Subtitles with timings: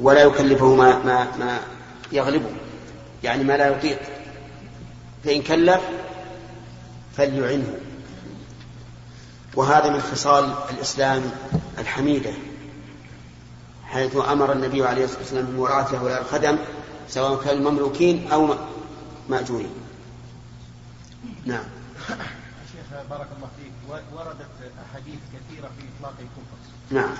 [0.00, 1.60] ولا يكلفه ما, ما, ما
[2.12, 2.50] يغلبه.
[3.24, 3.98] يعني ما لا يطيق.
[5.24, 5.80] فإن كلف
[7.16, 7.78] فليعنه.
[9.54, 11.30] وهذا من خصال الإسلام
[11.78, 12.32] الحميدة
[13.84, 16.58] حيث أمر النبي عليه الصلاة والسلام بمراعاة هؤلاء الخدم
[17.08, 18.54] سواء كانوا مملوكين أو
[19.28, 19.70] مأجورين.
[21.44, 21.64] نعم.
[22.72, 23.72] شيخ بارك الله فيك.
[24.14, 26.58] وردت أحاديث كثيرة في إطلاق الكفر.
[26.90, 27.14] نعم.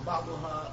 [0.00, 0.72] وبعضها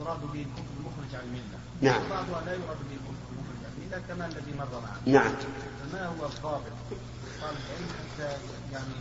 [0.00, 1.58] يراد به الكفر المخرج عن الملة.
[1.80, 2.02] نعم.
[2.06, 5.00] وبعضها لا يراد به الكفر المخرج عن الملة كما الذي مر معنا.
[5.06, 5.32] نعم.
[5.92, 6.76] فما هو الضابط؟
[7.42, 8.28] قال العلم حتى
[8.72, 8.94] يعني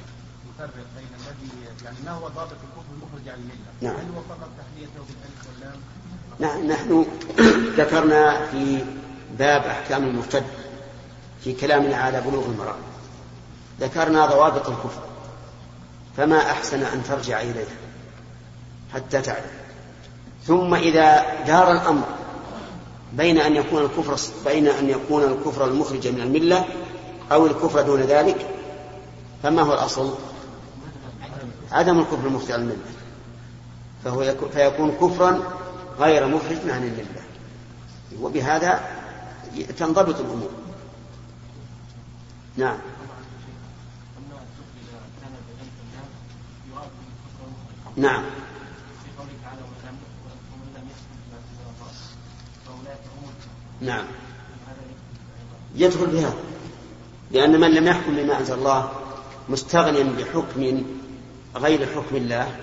[0.50, 1.52] يفرق بين الذي
[1.86, 3.96] يعني ما هو ضابط الكفر المخرج عن الملة؟ نعم.
[3.96, 5.80] هل هو فقط تحليته بالألف واللام؟
[6.40, 7.06] نعم نحن
[7.82, 8.86] ذكرنا في
[9.40, 10.46] باب أحكام المرتد
[11.44, 12.76] في كلامنا على بلوغ المرأة.
[13.80, 15.02] ذكرنا ضوابط الكفر
[16.18, 17.68] فما أحسن أن ترجع إليه
[18.94, 19.61] حتى تعلم.
[20.52, 22.04] ثم إذا دار الأمر
[23.14, 24.16] بين أن يكون الكفر
[24.46, 26.66] بين أن يكون الكفر المخرج من الملة
[27.32, 28.48] أو الكفر دون ذلك
[29.44, 30.14] فما هو الأصل؟
[31.72, 32.78] عدم الكفر المخرج عن الملة.
[34.04, 35.40] فهو يكون فيكون كفرا
[36.00, 37.22] غير مخرج عن الملة.
[38.22, 38.80] وبهذا
[39.78, 40.50] تنضبط الأمور.
[42.58, 42.78] نعم.
[47.98, 48.24] نعم.
[53.82, 54.06] نعم.
[55.76, 56.34] يدخل بهذا
[57.32, 58.92] لأن من لم يحكم بما أنزل الله
[59.50, 60.84] مستغنيا بحكم
[61.56, 62.56] غير حكم الله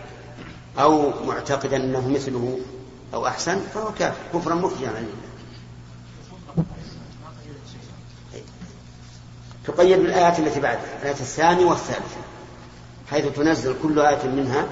[0.78, 2.58] أو معتقدا أنه مثله
[3.14, 4.20] أو أحسن فهو كافر.
[4.34, 5.28] كفرا مخرجا عن الله.
[9.64, 12.20] تقيد بالآيات التي بعدها الآية الثانية والثالثة
[13.10, 14.66] حيث تنزل كل آية منها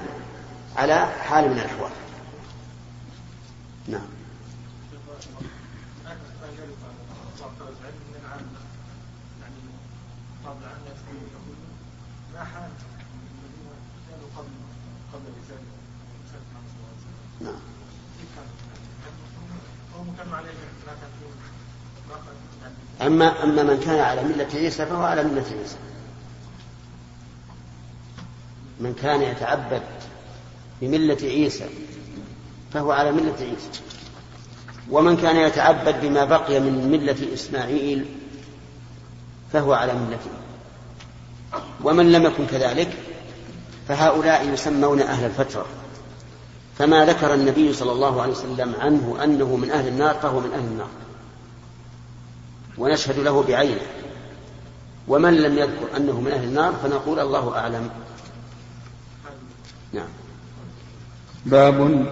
[0.76, 1.90] على حال من الأحوال.
[3.88, 4.15] نعم.
[23.06, 25.76] أما أما من كان على ملة عيسى فهو على ملة عيسى.
[28.80, 29.82] من كان يتعبد
[30.80, 31.66] بملة عيسى
[32.72, 33.80] فهو على ملة عيسى.
[34.90, 38.06] ومن كان يتعبد بما بقي من ملة إسماعيل
[39.52, 40.30] فهو على ملته
[41.84, 42.88] ومن لم يكن كذلك
[43.88, 45.66] فهؤلاء يسمون أهل الفترة.
[46.78, 50.64] فما ذكر النبي صلى الله عليه وسلم عنه أنه من أهل النار فهو من أهل
[50.64, 50.88] النار.
[52.78, 53.80] ونشهد له بعينه.
[55.08, 57.90] ومن لم يذكر أنه من أهل النار فنقول الله أعلم.
[59.92, 60.08] نعم.
[61.46, 62.06] باب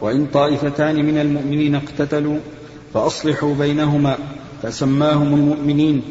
[0.00, 2.38] وإن طائفتان من المؤمنين اقتتلوا
[2.94, 4.18] فأصلحوا بينهما
[4.62, 6.02] فسماهم المؤمنين.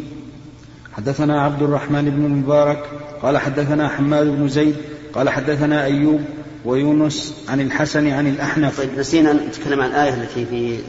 [0.93, 2.89] حدثنا عبد الرحمن بن المبارك
[3.21, 4.75] قال حدثنا حماد بن زيد
[5.13, 6.21] قال حدثنا أيوب
[6.65, 8.77] ويونس عن الحسن عن الأحنف.
[8.77, 10.79] طيب نسينا نتكلم عن الآية التي في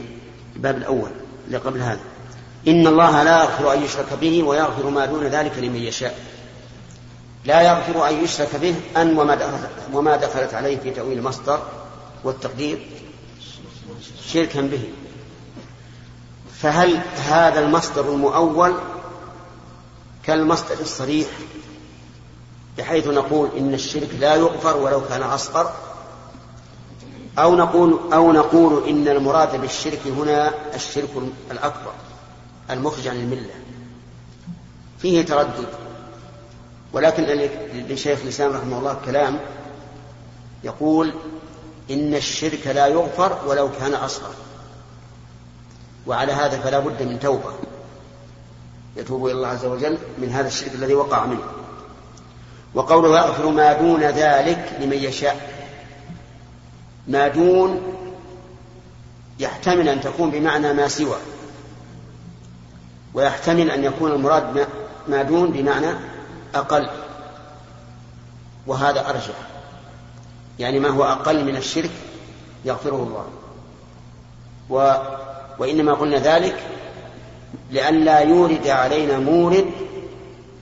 [0.55, 1.09] الباب الأول
[1.47, 2.10] اللي قبل هذا.
[2.67, 6.19] إن الله لا يغفر أن يشرك به ويغفر ما دون ذلك لمن يشاء.
[7.45, 11.59] لا يغفر أن يشرك به أن وما دخلت, وما دخلت عليه في تأويل المصدر
[12.23, 12.87] والتقدير
[14.27, 14.89] شركا به.
[16.61, 18.73] فهل هذا المصدر المؤول
[20.23, 21.27] كالمصدر الصريح؟
[22.77, 25.71] بحيث نقول إن الشرك لا يغفر ولو كان أصغر
[27.39, 31.09] أو نقول أو نقول إن المراد بالشرك هنا الشرك
[31.51, 31.91] الأكبر.
[32.71, 33.53] المخرج عن الملة.
[34.99, 35.67] فيه تردد.
[36.93, 39.39] ولكن لشيخ الإسلام رحمه الله كلام
[40.63, 41.13] يقول
[41.91, 44.33] إن الشرك لا يغفر ولو كان أصغر.
[46.07, 47.53] وعلى هذا فلا بد من توبة.
[48.95, 51.43] يتوب إلى الله عز وجل من هذا الشرك الذي وقع منه.
[52.73, 55.51] وقوله يغفر ما دون ذلك لمن يشاء.
[57.07, 57.81] ما دون
[59.39, 61.17] يحتمل أن تكون بمعنى ما سوى.
[63.13, 64.67] ويحتمل أن يكون المراد
[65.07, 65.95] ما دون بمعنى
[66.55, 66.89] أقل.
[68.67, 69.35] وهذا أرجح.
[70.59, 71.91] يعني ما هو أقل من الشرك
[72.65, 73.25] يغفره الله.
[74.69, 74.95] و
[75.59, 76.63] وإنما قلنا ذلك
[77.71, 79.65] لئلا يورد علينا مورد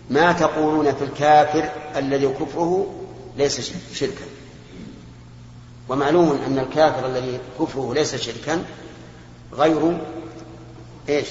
[0.09, 2.93] ما تقولون في الكافر الذي كفره
[3.37, 4.25] ليس شركا.
[5.89, 8.63] ومعلوم أن الكافر الذي كفره ليس شركا
[9.53, 9.97] غير
[11.09, 11.27] إيش؟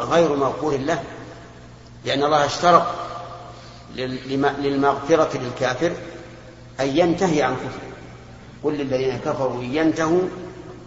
[0.00, 1.02] غير مغفور له
[2.04, 2.82] لأن الله اشترط
[4.58, 5.92] للمغفرة للكافر
[6.80, 7.90] أن ينتهي عن كفره.
[8.62, 10.22] قل للذين كفروا إن ينتهوا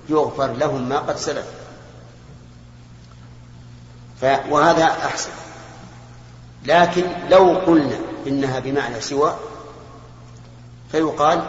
[0.09, 1.45] يغفر لهم ما قد سلف.
[4.49, 5.31] وهذا أحسن.
[6.65, 7.97] لكن لو قلنا
[8.27, 9.35] إنها بمعنى سوى
[10.91, 11.47] فيقال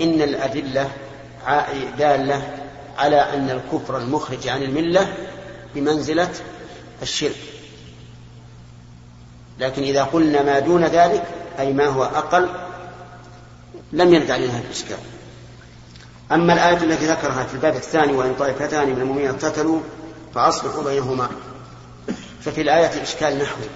[0.00, 0.90] إن الأدلة
[1.98, 2.56] دالة
[2.98, 5.14] على أن الكفر المخرج عن الملة
[5.74, 6.30] بمنزلة
[7.02, 7.36] الشرك.
[9.58, 11.24] لكن إذا قلنا ما دون ذلك
[11.58, 12.48] أي ما هو أقل
[13.92, 14.98] لم يرد علينا الإشكال
[16.32, 19.80] أما الآية التي ذكرها في الباب الثاني وإن طائفتان من المؤمنين اقتتلوا
[20.34, 21.28] فأصلحوا بينهما.
[22.40, 23.66] ففي الآية إشكال نحوي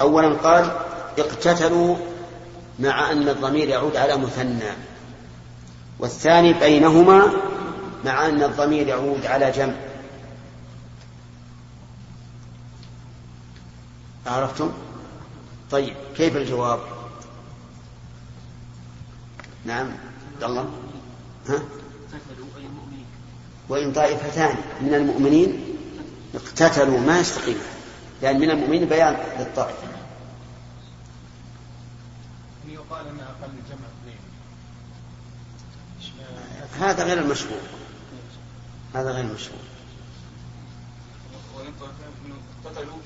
[0.00, 0.70] أولا قال
[1.18, 1.96] اقتتلوا
[2.78, 4.72] مع أن الضمير يعود على مثنى.
[5.98, 7.32] والثاني بينهما
[8.04, 9.74] مع أن الضمير يعود على جمع.
[14.26, 14.72] عرفتم؟
[15.70, 16.80] طيب كيف الجواب؟
[19.64, 19.90] نعم
[20.34, 20.70] عبد الله.
[21.48, 21.62] ها؟
[23.68, 25.76] وإن طائفتان من المؤمنين
[26.34, 27.58] اقتتلوا ما يستقيم.
[28.22, 29.92] لأن من المؤمنين بيان للطائفة
[32.68, 34.18] يقال أنها أقل جمع اثنين.
[36.80, 37.60] هذا غير المشهور
[38.94, 39.58] هذا غير المشهور
[41.56, 42.12] وإن طائفتان
[42.64, 42.98] اقتتلوا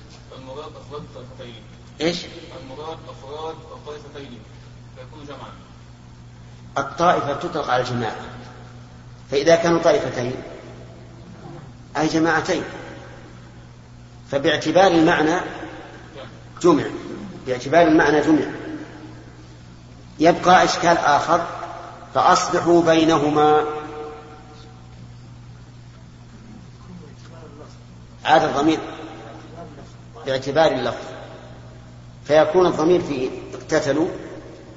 [0.46, 1.62] المراد أفراد الطائفتين
[2.00, 2.25] إيش؟
[2.62, 4.40] المراد أفراد الطائفتين
[4.96, 5.50] فيكون جمعا.
[6.78, 8.16] الطائفة تطلق على الجماعة.
[9.31, 10.34] فإذا كانوا طائفتين
[11.96, 12.62] أي جماعتين؟
[14.31, 15.40] فباعتبار المعنى
[16.62, 16.84] جمع.
[17.46, 18.46] باعتبار المعنى جمع.
[20.19, 21.46] يبقى إشكال آخر
[22.14, 23.64] فأصلحوا بينهما.
[28.25, 28.78] عاد الضمير.
[30.26, 31.05] باعتبار اللفظ
[32.25, 34.08] فيكون الضمير في اقتتلوا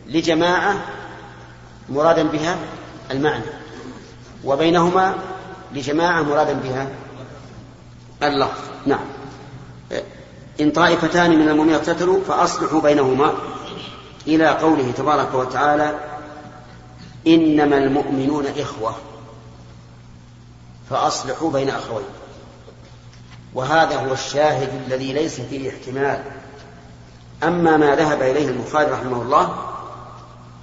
[0.07, 0.85] لجماعة
[1.89, 2.57] مرادا بها
[3.11, 3.43] المعنى
[4.43, 5.15] وبينهما
[5.73, 6.87] لجماعة مرادا بها
[8.23, 8.59] اللفظ.
[8.85, 9.05] نعم.
[10.61, 13.33] إن طائفتان من المؤمنين اقتتلوا فأصلحوا بينهما
[14.27, 15.99] إلى قوله تبارك وتعالى
[17.27, 18.95] إنما المؤمنون إخوة
[20.89, 22.05] فأصلحوا بين أخوين.
[23.53, 26.19] وهذا هو الشاهد الذي ليس فيه احتمال.
[27.43, 29.55] أما ما ذهب إليه البخاري رحمه الله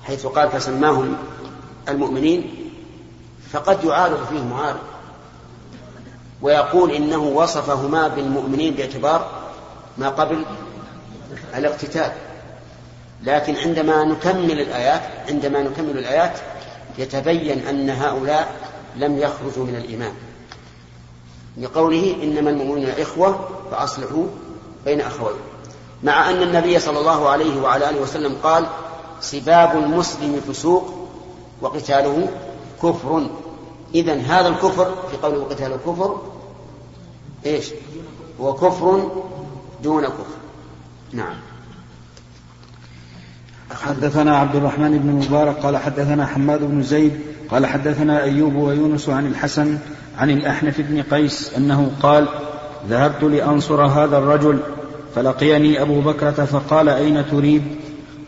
[0.05, 1.17] حيث قال فسماهم
[1.89, 2.55] المؤمنين
[3.53, 4.81] فقد يعارض فيه معارض
[6.43, 9.31] ويقول إنه وصفهما بالمؤمنين باعتبار
[9.99, 10.45] ما قبل
[11.57, 12.13] الاقتتال.
[13.23, 16.39] لكن عندما نكمل الآيات عندما نكمل الآيات
[16.99, 18.55] يتبين أن هؤلاء
[18.97, 20.13] لم يخرجوا من الإيمان.
[21.59, 24.27] لقوله إنما المؤمنون إخوة فأصلحوا
[24.85, 25.37] بين أخوين
[26.03, 28.67] مع أن النبي صلى الله عليه وعلى آله وسلم قال
[29.21, 31.09] سباب المسلم فسوق
[31.61, 32.29] وقتاله
[32.83, 33.27] كفر.
[33.95, 36.23] إذا هذا الكفر في قوله وقتاله كفر
[37.47, 37.71] إيش؟
[38.41, 39.11] هو كفر
[39.83, 40.37] دون كفر.
[41.13, 41.37] نعم.
[43.71, 47.21] حدثنا عبد الرحمن بن مبارك قال حدثنا حماد بن زيد
[47.51, 49.79] قال حدثنا أيوب ويونس عن الحسن
[50.19, 52.29] عن الأحنف بن قيس أنه قال
[52.89, 54.59] ذهبت لأنصر هذا الرجل
[55.15, 57.63] فلقيني أبو بكرة فقال أين تريد؟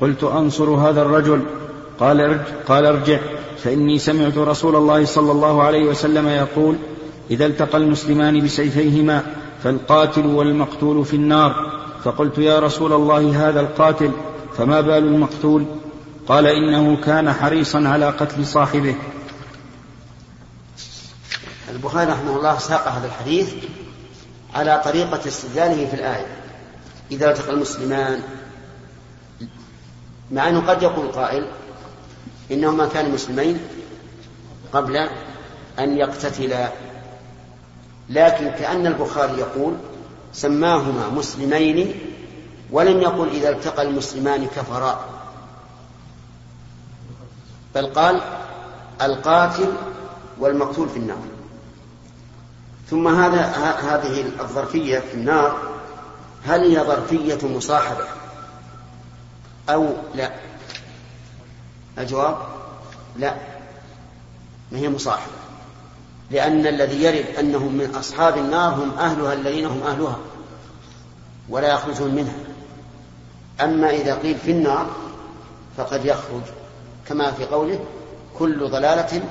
[0.00, 1.40] قلت أنصر هذا الرجل.
[2.00, 3.18] قال ارجع, قال ارجع.
[3.58, 6.76] فإني سمعت رسول الله صلى الله عليه وسلم يقول
[7.30, 9.22] إذا التقى المسلمان بسيفيهما
[9.64, 11.72] فالقاتل والمقتول في النار.
[12.04, 14.10] فقلت يا رسول الله هذا القاتل
[14.56, 15.64] فما بال المقتول؟
[16.28, 18.94] قال إنه كان حريصا على قتل صاحبه.
[21.70, 23.54] البخاري رحمه الله ساق هذا الحديث
[24.54, 26.26] على طريقة استدلاله في الآية.
[27.10, 28.22] إذا التقى المسلمان
[30.30, 31.46] مع أنه قد يقول قائل
[32.50, 33.60] إنهما كانوا مسلمين
[34.72, 34.96] قبل
[35.78, 36.72] أن يقتتلا
[38.08, 39.74] لكن كأن البخاري يقول
[40.32, 41.94] سماهما مسلمين
[42.70, 45.04] ولم يقل إذا التقى المسلمان كفرا.
[47.74, 48.20] بل قال
[49.02, 49.72] القاتل
[50.38, 51.37] والمقتول في النار.
[52.90, 53.46] ثم هذا
[53.82, 55.58] هذه الظرفية في النار
[56.44, 58.04] هل هي ظرفية مصاحبة؟
[59.68, 60.32] أو لا؟
[61.98, 62.38] الجواب؟
[63.16, 63.34] لا.
[64.72, 65.32] ما هي مصاحبة؟
[66.30, 70.18] لأن الذي يرد أنهم من أصحاب النار هم أهلها الذين هم أهلها
[71.48, 72.36] ولا يخرجون منها.
[73.60, 74.86] أما إذا قيل في النار
[75.76, 76.42] فقد يخرج.
[77.08, 77.80] كما في قوله
[78.38, 79.22] كل ضلالة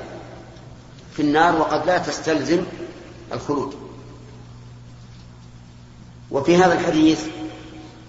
[1.12, 2.64] في النار وقد لا تستلزم
[3.32, 3.74] الخلود.
[6.30, 7.26] وفي هذا الحديث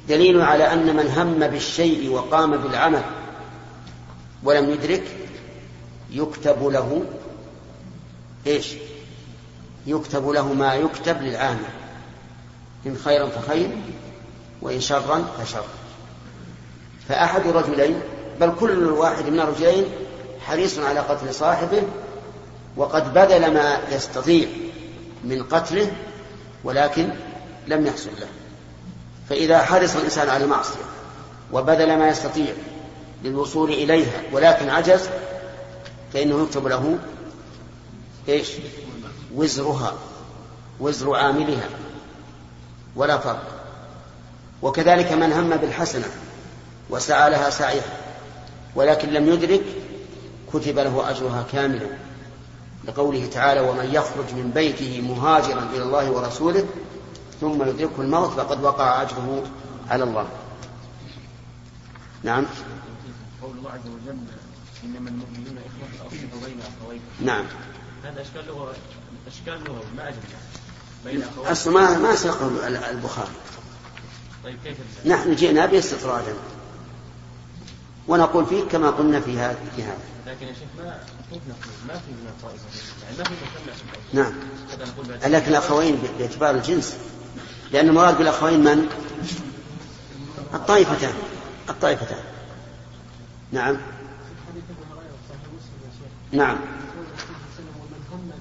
[0.09, 3.03] دليل على أن من هم بالشيء وقام بالعمل
[4.43, 5.03] ولم يدرك
[6.11, 7.03] يكتب له
[8.47, 8.73] إيش؟
[9.87, 11.69] يكتب له ما يكتب للعامل
[12.85, 13.69] إن خيرا فخير
[14.61, 15.63] وإن شرا فشر.
[17.09, 17.99] فأحد الرجلين
[18.39, 19.85] بل كل واحد من الرجلين
[20.45, 21.81] حريص على قتل صاحبه
[22.77, 24.47] وقد بذل ما يستطيع.
[25.23, 25.91] من قتله
[26.63, 27.09] ولكن
[27.67, 28.27] لم يحصل له.
[29.29, 30.83] فإذا حرص الإنسان على المعصية
[31.53, 32.53] وبذل ما يستطيع
[33.23, 35.09] للوصول إليها ولكن عجز
[36.13, 36.97] فإنه يكتب له
[38.29, 38.49] إيش؟
[39.35, 39.93] وزرها
[40.79, 41.69] وزر عاملها.
[42.95, 43.47] ولا فرق.
[44.61, 46.07] وكذلك من هم بالحسنة
[46.89, 47.97] وسعى لها سعيها
[48.75, 49.61] ولكن لم يدرك
[50.53, 51.87] كتب له أجرها كاملا.
[52.87, 56.65] لقوله تعالى ومن يخرج من بيته مهاجرا إلى الله ورسوله
[57.41, 59.43] ثم يدركه الموت فقد وقع أجره
[59.89, 60.27] على الله.
[62.23, 62.45] نعم.
[63.41, 64.17] قول الله عز وجل
[64.83, 67.03] إنما المؤمنون إخوة فاصلحوا بين أخويكم.
[67.21, 67.45] نعم.
[68.03, 68.73] هذا أشكال لغة
[69.27, 70.17] أشكال لغوي ما أجل
[71.05, 71.51] بين أخويكم.
[71.51, 73.31] أصل ما ما ساقه البخاري.
[74.43, 76.33] طيب كيف؟ نحن جئنا به استطرادا
[78.09, 79.99] ونقول فيه كما قلنا في هذا في هذا.
[80.27, 80.99] لكن يا شيخ ما
[81.31, 82.65] كيف نقول؟ ما في من الطائفة
[83.03, 84.33] يعني ما في مثنى نعم.
[84.71, 86.97] هذا نقول بعد لكن الأخوين باعتبار الجنس.
[87.71, 88.89] لأن المراد بالأخوين من؟
[90.53, 91.13] الطائفتان.
[91.69, 92.23] الطائفتان.
[93.51, 93.77] نعم.
[94.49, 96.55] حديث ابو هريره صحيح مسلم يا شيخ نعم.
[96.55, 98.31] يقول الرسول صلى الله عليه وسلم ومن هم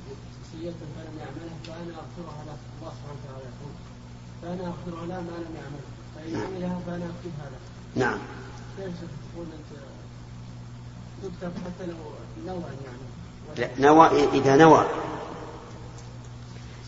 [0.43, 3.73] بسيئة فلم يعملها فانا اغفرها له الله سبحانه وتعالى يقول
[4.43, 7.59] فانا اغفرها له ما لم يعملها فإن عملها فانا اكتبها له
[8.05, 8.19] نعم.
[13.57, 14.87] لا نوى إذا نوى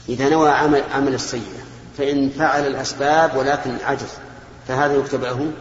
[0.09, 1.61] إذا نوى عمل عمل السيئة
[1.99, 4.09] فإن فعل الأسباب ولكن عجز
[4.69, 5.53] فهذا يكتب له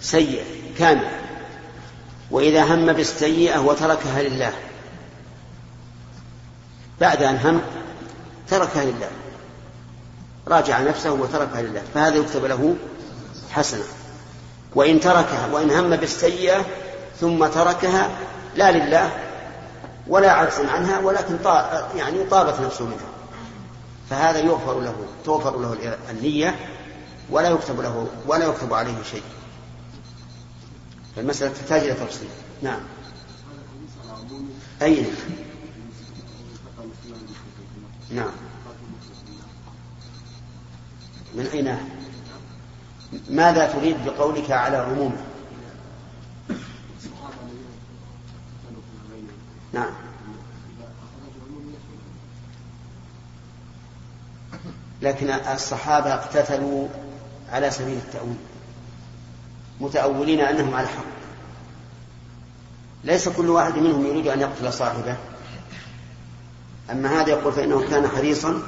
[0.00, 0.44] سيئة
[0.78, 1.10] كاملة.
[2.30, 4.52] وإذا هم بالسيئة وتركها لله.
[7.00, 7.60] بعد أن هم
[8.48, 9.10] تركها لله.
[10.48, 11.82] راجع نفسه وتركها لله.
[11.94, 12.76] فهذا يكتب له
[13.50, 13.84] حسنة.
[14.74, 16.64] وإن تركها وإن هم بالسيئة
[17.20, 18.10] ثم تركها
[18.56, 19.10] لا لله
[20.08, 23.16] ولا عجز عنها ولكن طا يعني طابت نفسه منها.
[24.10, 24.94] فهذا يغفر له
[25.24, 26.56] توفر له النية
[27.30, 29.22] ولا يكتب له ولا يكتب عليه شيء.
[31.16, 32.28] فالمسألة تحتاج إلى تفصيل.
[32.62, 32.80] نعم.
[34.82, 35.10] أي نعم.
[38.10, 38.30] نعم.
[41.34, 41.95] من أي ناحية
[43.30, 45.16] ماذا تريد بقولك على عمومه
[49.72, 49.90] نعم.
[55.02, 56.88] لكن الصحابة اقتتلوا
[57.52, 58.36] على سبيل التأويل
[59.80, 61.04] متأولين أنهم على حق.
[63.04, 65.16] ليس كل واحد منهم يريد أن يقتل صاحبه.
[66.90, 68.62] أما هذا يقول فإنه كان حريصا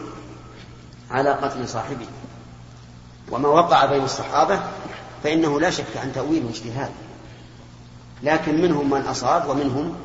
[1.11, 2.07] على قتل صاحبه.
[3.30, 4.61] وما وقع بين الصحابة
[5.23, 6.90] فإنه لا شك عن تأويل واجتهاد
[8.23, 9.97] لكن منهم من أصاب ومنهم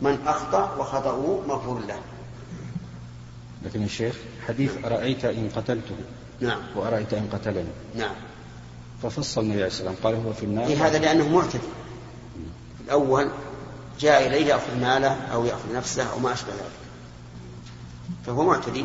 [0.00, 1.98] من أخطأ وخطأه مغفور له.
[3.64, 4.14] لكن الشيخ
[4.48, 5.96] حديث أرأيت إن قتلته؟
[6.40, 6.60] نعم.
[6.76, 8.14] وأرأيت إن قتلني؟ نعم.
[9.02, 10.86] ففصل النبي عليه الصلاة والسلام قال هو في النار.
[10.86, 11.68] هذا لأنه معتدي
[12.84, 13.30] الأول
[14.00, 16.80] جاء إليه يأخذ ماله أو يأخذ نفسه أو ما أشبه ذلك.
[18.26, 18.84] فهو معتدي.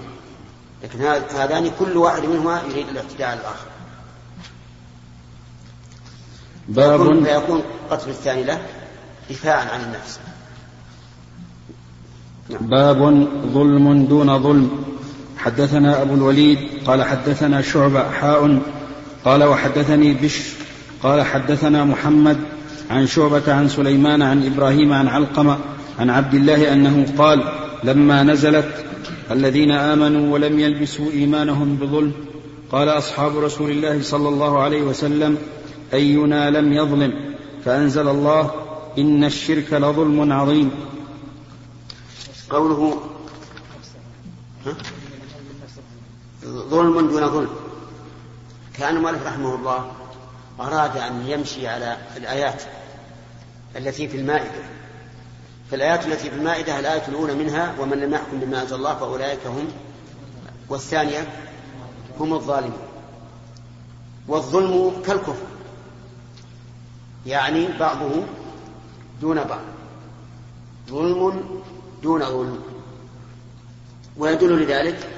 [0.83, 1.01] لكن
[1.37, 3.67] هذان كل واحد منهما يريد الاعتداء على الآخر.
[6.67, 8.61] باب فيكون قتل الثاني له
[9.29, 10.19] دفاعا عن النفس.
[12.49, 12.67] نعم.
[12.67, 12.97] باب
[13.53, 14.85] ظلم دون ظلم.
[15.37, 18.61] حدثنا أبو الوليد قال حدثنا شعبة حاء
[19.25, 20.53] قال وحدثني بش
[21.03, 22.37] قال حدثنا محمد
[22.89, 25.57] عن شعبة عن سليمان عن إبراهيم عن علقمة
[25.99, 27.43] عن عبد الله أنه قال
[27.83, 28.85] لما نزلت
[29.31, 32.13] الذين آمنوا ولم يلبسوا إيمانهم بظلم.
[32.71, 35.37] قال أصحاب رسول الله صلى الله عليه وسلم
[35.93, 38.51] أينا لم يظلم فأنزل الله
[38.97, 40.71] إن الشرك لظلم عظيم.
[42.49, 43.01] قوله؟
[46.45, 47.49] ظلم دون ظلم.
[48.73, 49.91] كان المؤلف رحمه الله
[50.59, 52.63] أراد أن يمشي على الآيات
[53.77, 54.63] التي في المائدة.
[55.71, 59.67] فالآيات التي في المائدة الآية الأولى منها ومن لم يحكم بما أنزل الله فأولئك هم
[60.69, 61.27] والثانية
[62.19, 62.79] هم الظالمون.
[64.27, 65.45] والظلم كالكفر
[67.25, 68.09] يعني بعضه
[69.21, 69.61] دون بعض.
[70.89, 71.43] ظلم
[72.03, 72.59] دون ظلم.
[74.17, 75.09] ويدل لذلك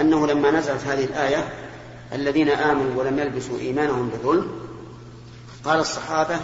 [0.00, 1.48] أنه لما نزلت هذه الآية
[2.12, 4.50] الذين آمنوا ولم يلبسوا إيمانهم بظلم
[5.64, 6.40] قال الصحابة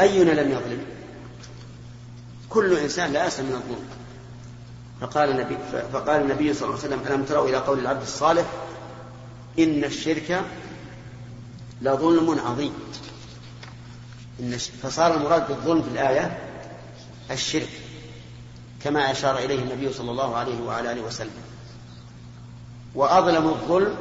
[0.00, 0.95] أينا لم يظلم؟
[2.50, 3.88] كل إنسان لا يسلم من الظلم.
[5.00, 5.58] فقال النبي
[5.92, 8.46] فقال النبي صلى الله عليه وسلم ألم تروا إلى قول العبد الصالح
[9.58, 10.44] إن الشرك
[11.82, 12.72] لظلم عظيم.
[14.40, 16.38] إن فصار المراد بالظلم في الآية
[17.30, 17.68] الشرك
[18.84, 21.42] كما أشار إليه النبي صلى الله عليه وعلى آله وسلم.
[22.94, 23.94] وأظلم الظلم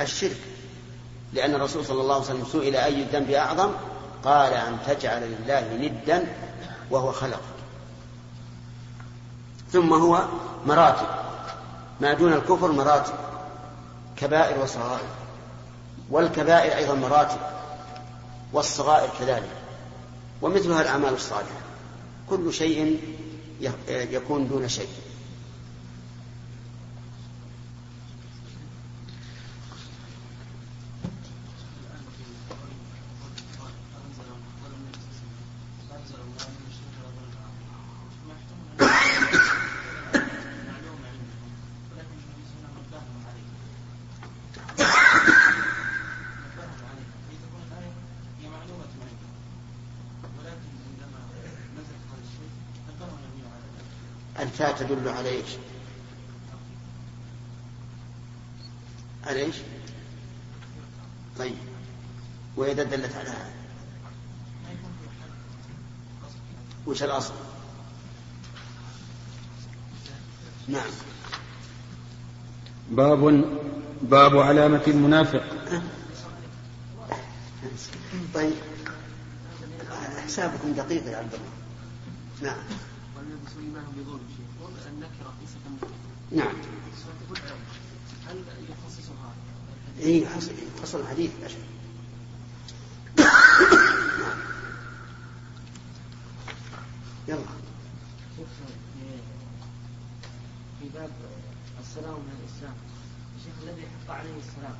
[0.00, 0.36] الشرك
[1.32, 3.70] لأن الرسول صلى الله عليه وسلم سئل أي الذنب أعظم؟
[4.24, 6.26] قال أن تجعل لله ندا
[6.92, 7.40] وهو خلقك
[9.72, 10.24] ثم هو
[10.66, 11.06] مراتب.
[12.00, 13.14] ما دون الكفر مراتب.
[14.16, 15.08] كبائر وصغائر.
[16.10, 17.38] والكبائر أيضا مراتب.
[18.52, 19.50] والصغائر كذلك.
[20.42, 21.60] ومثلها الأعمال الصالحة.
[22.30, 23.00] كل شيء
[23.88, 24.88] يكون دون شيء.
[54.52, 55.50] الفاء تدل على إيش؟
[59.24, 59.56] على إيش؟
[61.38, 61.54] طيب.
[62.56, 63.52] وإذا دلت على هذا.
[66.86, 67.34] وش الأصل؟
[70.68, 70.90] نعم.
[72.90, 73.44] باب
[74.02, 75.44] باب علامة المنافق.
[78.34, 78.54] طيب.
[80.24, 81.52] حسابكم دقيق يا عبد الله.
[82.42, 82.58] نعم
[83.16, 84.42] والنبي سليمان بظلم شيء
[84.92, 85.88] النكرة ليست النكرة
[86.30, 86.54] نعم
[87.26, 87.38] تقول
[88.28, 89.34] هل يخصصها
[90.00, 90.26] اي
[90.82, 91.58] حصل حصل الحديث يا شيخ
[97.28, 97.38] يلا.
[100.80, 101.10] في باب
[101.80, 102.74] السلام من الإسلام.
[103.38, 104.76] الشيخ الذي حق عليه السلام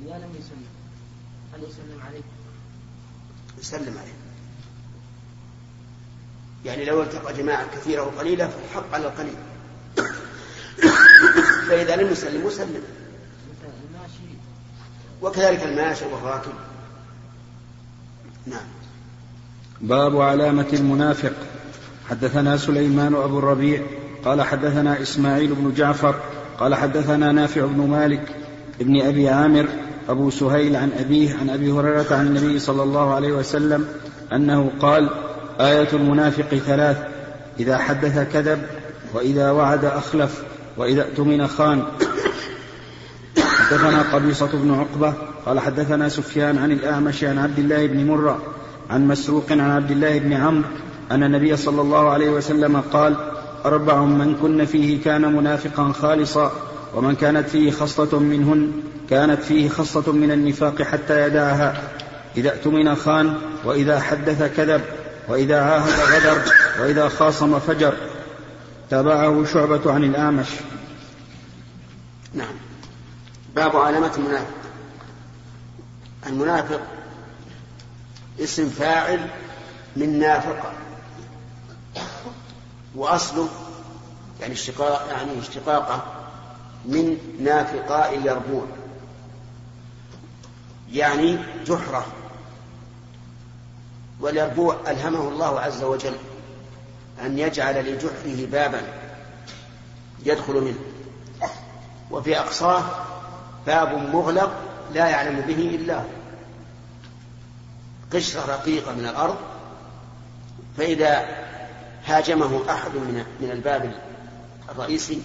[0.00, 0.66] إذا لم يسلم
[1.54, 2.22] هل يسلم عليه؟
[3.58, 4.18] يسلم عليه.
[6.64, 9.36] يعني لو التقى جماعة كثيرة وقليلة فالحق على القليل.
[11.68, 12.46] فإذا لم يسلم يسلم.
[12.46, 13.07] مثل الماشي
[15.22, 16.52] وكذلك الماشي والراكب
[18.46, 18.66] نعم.
[19.80, 21.32] باب علامة المنافق.
[22.10, 23.82] حدثنا سليمان أبو الربيع
[24.24, 26.14] قال حدثنا إسماعيل بن جعفر
[26.58, 28.36] قال حدثنا نافع بن مالك
[28.80, 29.66] ابن أبي عامر
[30.08, 33.88] أبو سهيل عن أبيه عن أبي هريرة عن النبي صلى الله عليه وسلم
[34.32, 35.10] أنه قال
[35.60, 36.96] آية المنافق ثلاث
[37.60, 38.62] إذا حدث كذب
[39.14, 40.42] وإذا وعد أخلف
[40.76, 41.82] وإذا اؤتمن خان
[43.68, 45.14] حدثنا قبيصة بن عقبة
[45.46, 48.42] قال حدثنا سفيان عن الأعمش عن عبد الله بن مرة
[48.90, 50.68] عن مسروق عن عبد الله بن عمرو
[51.10, 53.16] أن النبي صلى الله عليه وسلم قال
[53.64, 56.52] أربع من كن فيه كان منافقا خالصا
[56.94, 58.72] ومن كانت فيه خصلة منهن
[59.10, 61.82] كانت فيه خصلة من النفاق حتى يدعها
[62.36, 64.80] إذا اؤتمن خان وإذا حدث كذب
[65.28, 66.38] وإذا عاهد غدر
[66.80, 67.94] وإذا خاصم فجر.
[68.90, 70.48] تابعه شعبة عن الأعمش.
[72.34, 72.67] نعم.
[73.58, 74.54] باب علامة المنافق.
[76.26, 76.80] المنافق
[78.40, 79.30] اسم فاعل
[79.96, 80.72] من نافقة.
[82.94, 83.48] وأصله
[84.40, 86.02] يعني اشتقاق يعني اشتقاقه
[86.84, 88.66] من نافقاء يربوع.
[90.92, 92.06] يعني جحرة.
[94.20, 96.16] واليربوع ألهمه الله عز وجل
[97.22, 98.82] أن يجعل لجحره بابا
[100.24, 100.80] يدخل منه.
[102.10, 102.82] وفي أقصاه
[103.66, 104.52] باب مغلق
[104.94, 106.02] لا يعلم به إلا
[108.12, 109.36] قشرة رقيقة من الأرض
[110.76, 111.26] فإذا
[112.06, 113.94] هاجمه أحد من من الباب
[114.70, 115.22] الرئيسي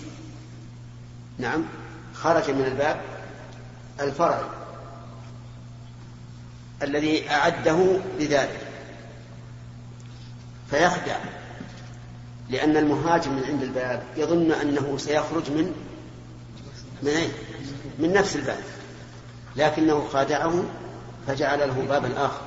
[1.38, 1.66] نعم
[2.14, 3.02] خرج من الباب
[4.00, 4.44] الفرعي
[6.84, 8.60] الذي أعده لذلك.
[10.70, 11.18] فيخدع
[12.50, 15.76] لأن المهاجم من عند الباب يظن أنه سيخرج من
[17.04, 17.32] من أين؟
[18.00, 18.64] من نفس الباب.
[19.56, 20.64] لكنه خادعه
[21.28, 22.42] فجعل له بابا آخر.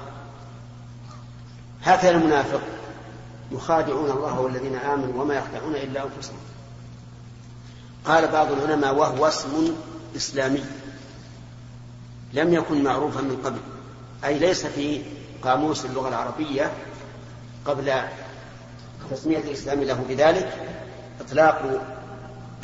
[1.83, 2.61] هكذا المنافق.
[3.53, 6.39] يخادعون الله والذين آمنوا وما يخدعون إلا أنفسهم.
[8.05, 9.75] قال بعض العلماء وهو اسم
[10.17, 10.65] إسلامي.
[12.33, 13.59] لم يكن معروفا من قبل.
[14.25, 15.03] أي ليس في
[15.43, 16.73] قاموس اللغة العربية
[17.65, 17.93] قبل
[19.11, 20.53] تسمية الإسلام له بذلك
[21.21, 21.85] إطلاق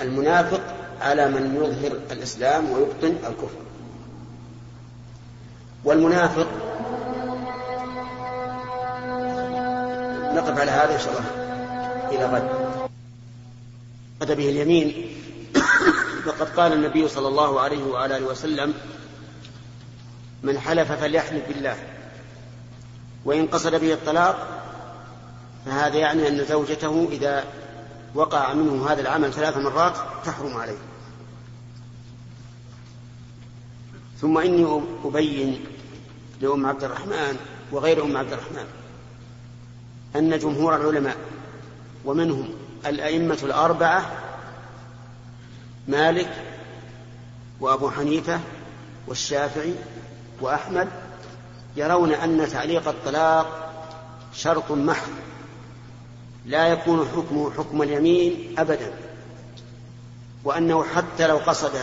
[0.00, 0.71] المنافق
[1.02, 3.62] على من يظهر الإسلام ويبطن الكفر.
[5.84, 6.46] والمنافق
[10.34, 11.26] نقف على هذا إن شاء الله
[12.10, 12.48] إلى غد.
[14.20, 15.16] قصد به اليمين.
[16.26, 18.74] فقد قال النبي صلى الله عليه وعلى آله وسلم
[20.42, 21.76] من حلف فليحلف بالله
[23.24, 24.62] وإن قصد به الطلاق
[25.66, 27.44] فهذا يعني أن زوجته إذا
[28.14, 30.78] وقع منه هذا العمل ثلاث مرات تحرم عليه.
[34.22, 35.64] ثم إني أبين
[36.40, 37.36] لأم عبد الرحمن
[37.72, 38.66] وغير أم عبد الرحمن
[40.16, 41.16] أن جمهور العلماء
[42.04, 42.48] ومنهم
[42.86, 44.12] الأئمة الأربعة
[45.88, 46.30] مالك
[47.60, 48.40] وأبو حنيفة
[49.06, 49.74] والشافعي
[50.40, 50.88] وأحمد
[51.76, 53.72] يرون أن تعليق الطلاق
[54.34, 55.10] شرط محض
[56.46, 58.92] لا يكون حكمه حكم اليمين أبدا
[60.44, 61.76] وأنه حتى لو قصد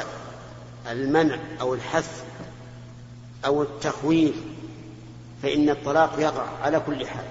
[0.89, 2.23] المنع أو الحث
[3.45, 4.35] أو التخويف
[5.43, 7.25] فإن الطلاق يقع على كل حال.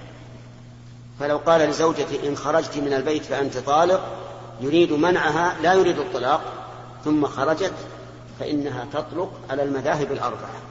[1.19, 4.17] فلو قال لزوجته إن خرجت من البيت فأنت طالق
[4.61, 6.41] يريد منعها لا يريد الطلاق
[7.05, 7.73] ثم خرجت
[8.39, 10.61] فإنها تطلق على المذاهب الأربعة.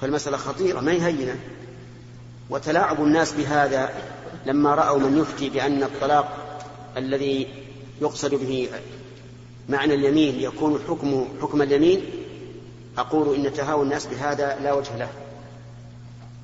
[0.00, 1.36] فالمسألة خطيرة ما هي هينة؟
[2.50, 3.90] وتلاعب الناس بهذا
[4.46, 6.58] لما رأوا من يفتي بأن الطلاق
[6.96, 7.48] الذي
[8.00, 8.68] يقصد به
[9.68, 12.04] معنى اليمين يكون حكم حكم اليمين
[12.98, 15.08] أقول إن تهاون الناس بهذا لا وجه له.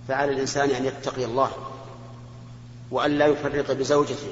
[0.08, 1.50] فعلى الإنسان أن يتقي الله
[2.90, 4.28] وأن لا يفرط بزوجته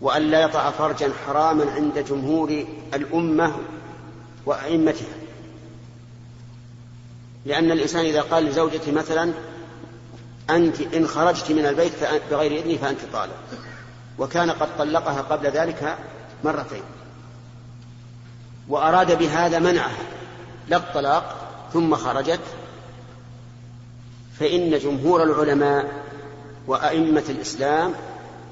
[0.00, 3.56] وأن لا يطع فرجا حراما عند جمهور الأمة
[4.46, 5.14] وأئمتها.
[7.46, 9.32] لأن الإنسان إذا قال لزوجته مثلا
[10.50, 11.92] أنت إن خرجت من البيت
[12.30, 13.36] بغير إذني فأنت طالق.
[14.18, 15.98] وكان قد طلقها قبل ذلك
[16.44, 16.82] مرتين.
[18.68, 20.02] وأراد بهذا منعها
[20.68, 21.36] لا الطلاق
[21.72, 22.40] ثم خرجت.
[24.40, 26.02] فإن جمهور العلماء
[26.66, 27.92] وأئمة الإسلام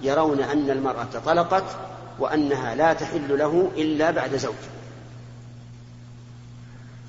[0.02, 1.64] يرون أن المرأة طلقت
[2.18, 4.54] وأنها لا تحل له إلا بعد زوج.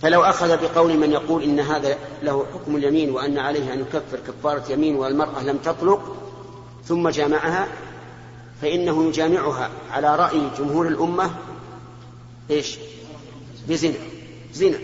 [0.01, 4.71] فلو أخذ بقول من يقول إن هذا له حكم اليمين وأن عليه أن يكفر كفارة
[4.71, 6.15] يمين والمرأة لم تطلق
[6.85, 7.67] ثم جامعها
[8.61, 11.29] فإنه يجامعها على رأي جمهور الأمة
[12.51, 12.77] إيش؟
[13.69, 13.97] بزنا.
[14.53, 14.77] زنا.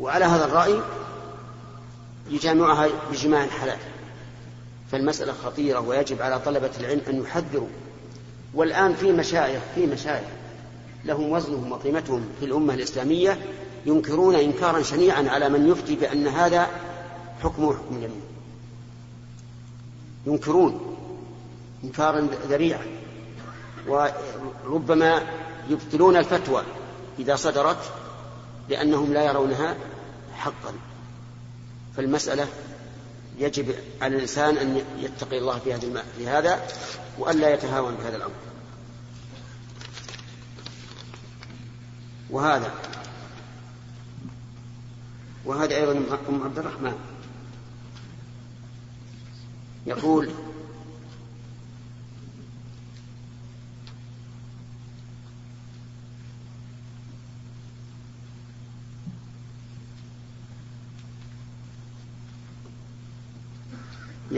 [0.00, 0.82] وعلى هذا الرأي
[2.30, 3.78] يجامعها بجماع حلال
[4.92, 7.68] فالمسألة خطيرة ويجب على طلبة العلم أن يحذروا.
[8.54, 10.28] والآن في مشايخ في مشايخ
[11.04, 13.38] لهم وزنهم وقيمتهم في الأمة الإسلامية
[13.86, 16.68] ينكرون إنكارا شنيعا على من يفتي بأن هذا
[17.42, 18.22] حكمه حكم اليمين.
[20.26, 20.96] ينكرون
[21.84, 22.86] إنكارا ذريعا
[23.88, 25.22] وربما
[25.68, 26.62] يبطلون الفتوى
[27.18, 27.92] إذا صدرت
[28.68, 29.76] لأنهم لا يرونها
[30.34, 30.72] حقا.
[31.96, 32.48] فالمسألة
[33.38, 36.66] يجب على الإنسان أن يتقي الله في هذا في هذا
[37.18, 38.34] وأن لا يتهاون بهذا الأمر.
[42.30, 42.74] وهذا
[45.44, 45.92] وهذا أيضا
[46.28, 46.94] أم عبد الرحمن.
[49.86, 50.30] يقول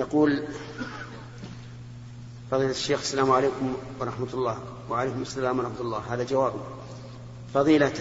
[0.00, 0.42] يقول
[2.50, 4.58] فضيلة الشيخ السلام عليكم ورحمة الله.
[4.90, 6.02] وعليكم السلام ورحمة الله.
[6.10, 6.52] هذا جواب.
[7.54, 7.92] فضيلة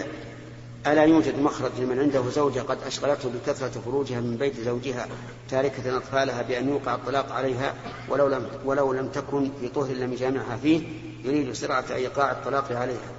[0.86, 5.08] ألا يوجد مخرج لمن عنده زوجة قد أشغلته بكثرة خروجها من بيت زوجها
[5.48, 7.74] تاركة أطفالها بأن يوقع الطلاق عليها
[8.08, 10.88] ولو لم ولو لم تكن في طهر لم يجامعها فيه
[11.24, 13.10] يريد سرعة إيقاع الطلاق عليها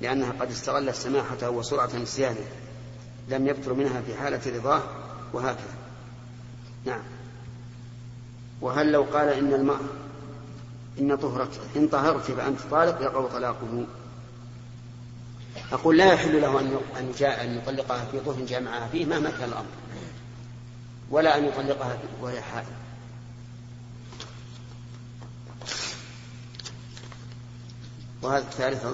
[0.00, 2.46] لأنها قد استغلت سماحته وسرعة نسيانه
[3.28, 4.82] لم يبطل منها في حالة رضاه
[5.32, 5.74] وهكذا.
[6.84, 7.15] نعم.
[8.60, 9.80] وهل لو قال إن الماء
[10.98, 13.86] إن طهرت إن طهرت فأنت طالق يقع طلاقه.
[15.72, 19.66] أقول لا يحل له أن أن أن يطلقها في طهر جامعها فيه مهما كان الأمر.
[21.10, 22.66] ولا أن يطلقها وهي حائل
[28.22, 28.86] وهذا الثالث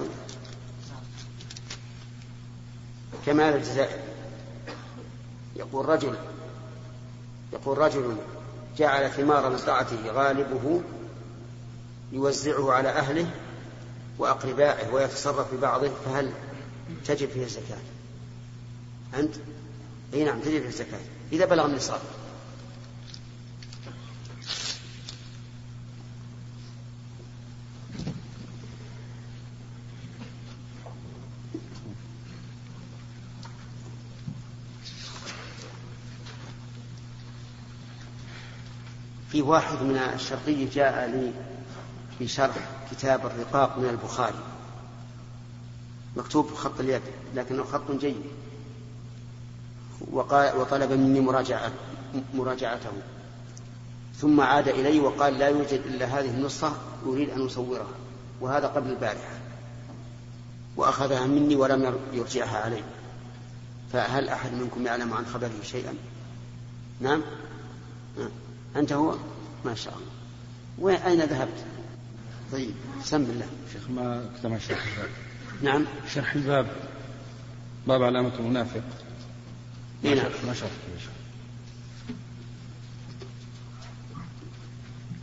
[3.25, 3.99] كمال الجزائر
[5.55, 6.15] يقول رجل
[7.53, 8.17] يقول رجل
[8.77, 10.81] جعل ثمار مزرعته غالبه
[12.11, 13.27] يوزعه على أهله
[14.19, 16.31] وأقربائه ويتصرف ببعضه فهل
[17.05, 17.77] تجب فيه الزكاة؟
[19.13, 19.35] أنت؟
[20.13, 20.99] أي نعم تجب فيه الزكاة
[21.31, 21.99] إذا بلغ النصاب.
[39.43, 41.31] واحد من الشرقية جاء لي
[42.19, 44.43] في شرح كتاب الرقاق من البخاري.
[46.17, 47.01] مكتوب بخط اليد
[47.35, 48.21] لكنه خط جيد.
[50.11, 51.71] وقال وطلب مني مراجعة
[52.33, 52.91] مراجعته.
[54.17, 56.73] ثم عاد إلي وقال لا يوجد إلا هذه النسخة
[57.05, 57.87] أريد أن أصورها.
[58.41, 59.33] وهذا قبل البارحة.
[60.77, 62.83] وأخذها مني ولم يرجعها علي.
[63.93, 65.93] فهل أحد منكم يعلم عن خبره شيئا؟
[67.01, 67.21] نعم؟
[68.75, 69.15] أنت هو؟
[69.65, 70.07] ما شاء الله.
[70.79, 71.65] وين أين ذهبت؟
[72.51, 72.73] طيب
[73.03, 73.47] سم الله.
[73.73, 75.09] شيخ ما اكتمل شرح الباب.
[75.61, 75.85] نعم.
[76.13, 76.67] شرح الباب.
[77.87, 78.83] باب علامة المنافق.
[80.05, 80.31] إيه نعم.
[80.47, 80.69] ما شرح.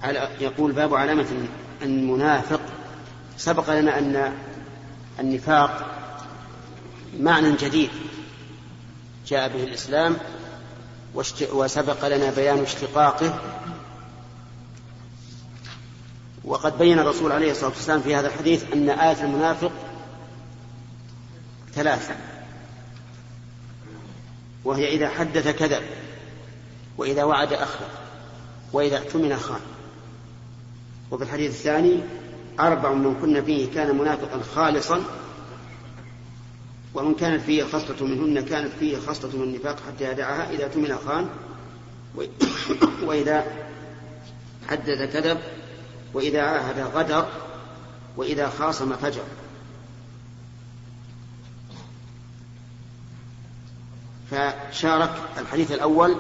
[0.02, 1.26] على يقول باب علامة
[1.82, 2.60] المنافق.
[3.36, 4.32] سبق لنا أن
[5.20, 5.96] النفاق
[7.20, 7.90] معنى جديد
[9.26, 10.16] جاء به الإسلام
[11.52, 13.40] وسبق لنا بيان اشتقاقه
[16.44, 19.72] وقد بين الرسول عليه الصلاة والسلام في هذا الحديث أن آية المنافق
[21.72, 22.14] ثلاثة
[24.64, 25.82] وهي إذا حدث كذب
[26.98, 27.90] وإذا وعد أخلف
[28.72, 29.60] وإذا اؤتمن خان.
[31.10, 32.00] وفي الحديث الثاني
[32.60, 35.02] أربع من كن فيه كان منافقا خالصا
[36.94, 41.28] ومن كانت فيه خصلة منهن كانت فيه خصلة من النفاق حتى يدعها إذا اؤتمن خان
[43.08, 43.44] وإذا
[44.68, 45.38] حدث كذب
[46.14, 47.28] وإذا عاهد غدر
[48.16, 49.22] وإذا خاصم فجر.
[54.30, 56.16] فشارك الحديث الأول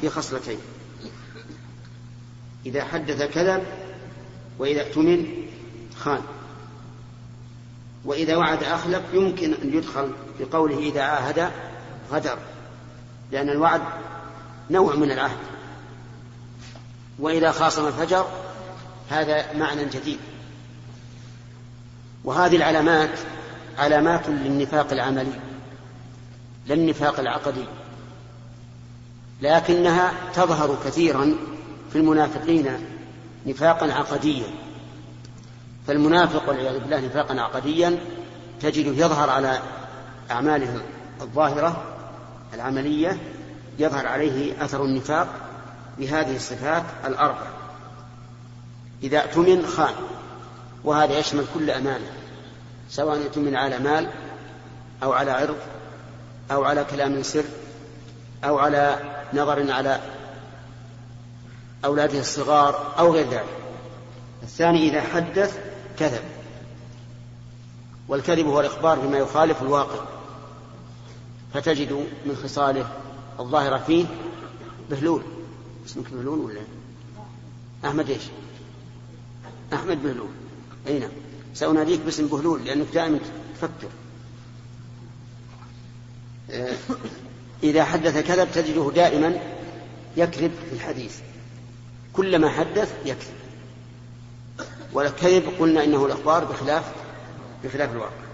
[0.00, 0.58] في خصلتين.
[2.66, 3.64] إذا حدث كذب
[4.58, 5.26] وإذا اؤتمن
[5.96, 6.20] خان.
[8.04, 11.50] وإذا وعد أخلف يمكن أن يدخل بقوله إذا عاهد
[12.12, 12.38] غدر
[13.32, 13.82] لأن الوعد
[14.70, 15.38] نوع من العهد.
[17.18, 18.43] وإذا خاصم فجر
[19.10, 20.18] هذا معنى جديد.
[22.24, 23.18] وهذه العلامات
[23.78, 25.40] علامات للنفاق العملي
[26.66, 27.64] لا النفاق العقدي
[29.42, 31.34] لكنها تظهر كثيرا
[31.92, 32.70] في المنافقين
[33.46, 34.46] نفاقا عقديا.
[35.86, 37.98] فالمنافق والعياذ بالله نفاقا عقديا
[38.60, 39.58] تجده يظهر على
[40.30, 40.80] أعماله
[41.20, 41.84] الظاهرة
[42.54, 43.18] العملية
[43.78, 45.28] يظهر عليه أثر النفاق
[45.98, 47.63] بهذه الصفات الأربع.
[49.04, 49.94] إذا اؤتمن خان
[50.84, 52.10] وهذا يشمل كل أمانة
[52.90, 54.08] سواء اؤتمن على مال
[55.02, 55.56] أو على عرض
[56.50, 57.44] أو على كلام سر
[58.44, 58.98] أو على
[59.34, 60.00] نظر على
[61.84, 63.44] أولاده الصغار أو غير ذلك.
[64.42, 65.58] الثاني إذا حدث
[65.98, 66.22] كذب
[68.08, 70.04] والكذب هو الإخبار بما يخالف الواقع
[71.54, 71.92] فتجد
[72.26, 72.86] من خصاله
[73.40, 74.06] الظاهرة فيه
[74.90, 75.22] بهلول.
[75.86, 76.60] اسمك بهلول ولا؟
[77.84, 78.22] أحمد إيش؟
[79.74, 80.30] أحمد بهلول.
[80.86, 81.10] أي نعم.
[81.54, 83.18] سأناديك باسم بهلول لأنك دائما
[83.54, 83.88] تفكر.
[86.50, 86.74] آه،
[87.62, 89.38] إذا حدث كذب تجده دائما
[90.16, 91.18] يكذب في الحديث.
[92.12, 93.34] كلما حدث يكذب.
[94.92, 96.92] والكذب قلنا إنه الأخبار بخلاف
[97.64, 98.24] بخلاف الواقع.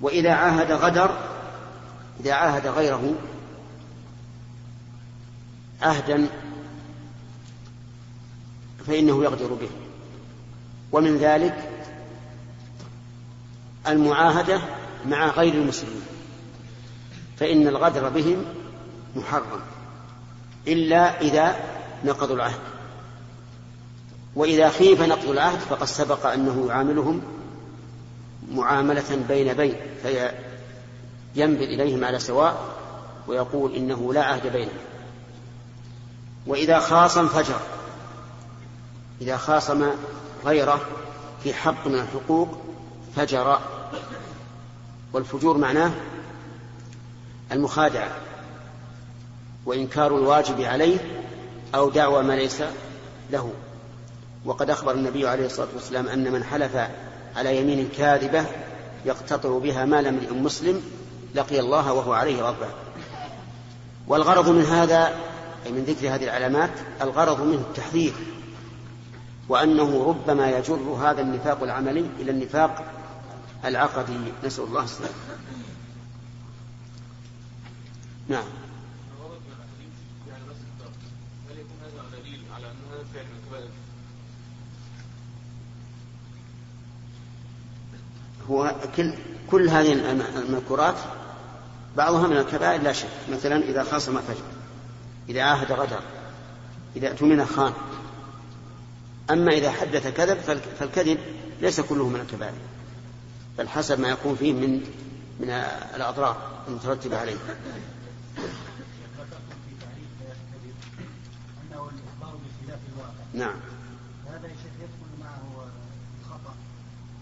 [0.00, 1.28] وإذا عاهد غدر
[2.20, 3.14] إذا عاهد غيره
[5.82, 6.26] عهدا
[8.86, 9.68] فإنه يغدر به.
[10.92, 11.70] ومن ذلك
[13.88, 14.60] المعاهدة
[15.06, 16.02] مع غير المسلمين
[17.36, 18.44] فإن الغدر بهم
[19.16, 19.60] محرم
[20.68, 21.56] إلا إذا
[22.04, 22.60] نقضوا العهد.
[24.36, 27.22] وإذا خيف نقض العهد فقد سبق أنه يعاملهم
[28.52, 32.60] معاملة بين بين فينبذ إليهم على سواء
[33.26, 34.72] ويقول إنه لا عهد بيننا
[36.46, 37.60] وإذا خاصم فجر
[39.20, 39.90] إذا خاصم
[40.44, 40.80] غيره
[41.42, 42.48] في حق من الحقوق
[43.16, 43.58] فجر.
[45.12, 45.90] والفجور معناه
[47.52, 48.16] المخادعة
[49.66, 50.98] وإنكار الواجب عليه
[51.74, 52.62] أو دعوى ما ليس
[53.30, 53.52] له.
[54.44, 56.76] وقد أخبر النبي عليه الصلاة والسلام أن من حلف
[57.36, 58.44] على يمين كاذبة
[59.04, 60.82] يقتطع بها مال امرئ مسلم
[61.34, 62.70] لقي الله وهو عليه غضبان
[64.08, 65.14] والغرض من هذا
[65.66, 66.70] أي من ذكر هذه العلامات
[67.02, 68.12] الغرض منه التحذير.
[69.52, 72.84] وأنه ربما يجر هذا النفاق العملي إلى النفاق
[73.64, 74.18] العقدي.
[74.44, 75.14] نسأل الله السلامة.
[78.28, 78.44] نعم.
[88.50, 89.12] هو كل
[89.50, 90.94] كل هذه الم- المذكورات
[91.96, 93.08] بعضها من الكبائر لا شك.
[93.32, 94.42] مثلا إذا خاصم فجر
[95.28, 96.00] إذا عاهد غدر
[96.96, 97.72] إذا اؤتمن خان
[99.30, 101.18] أما إذا حدث كذب فالك- فالكذب
[101.60, 102.54] ليس كله من الكبائر
[103.58, 104.82] بل حسب ما يكون فيه من
[105.40, 105.50] من
[105.96, 107.36] الأضرار المترتبة عليه.
[113.34, 113.54] نعم.
[114.28, 115.66] هذا يا شيخ يدخل معه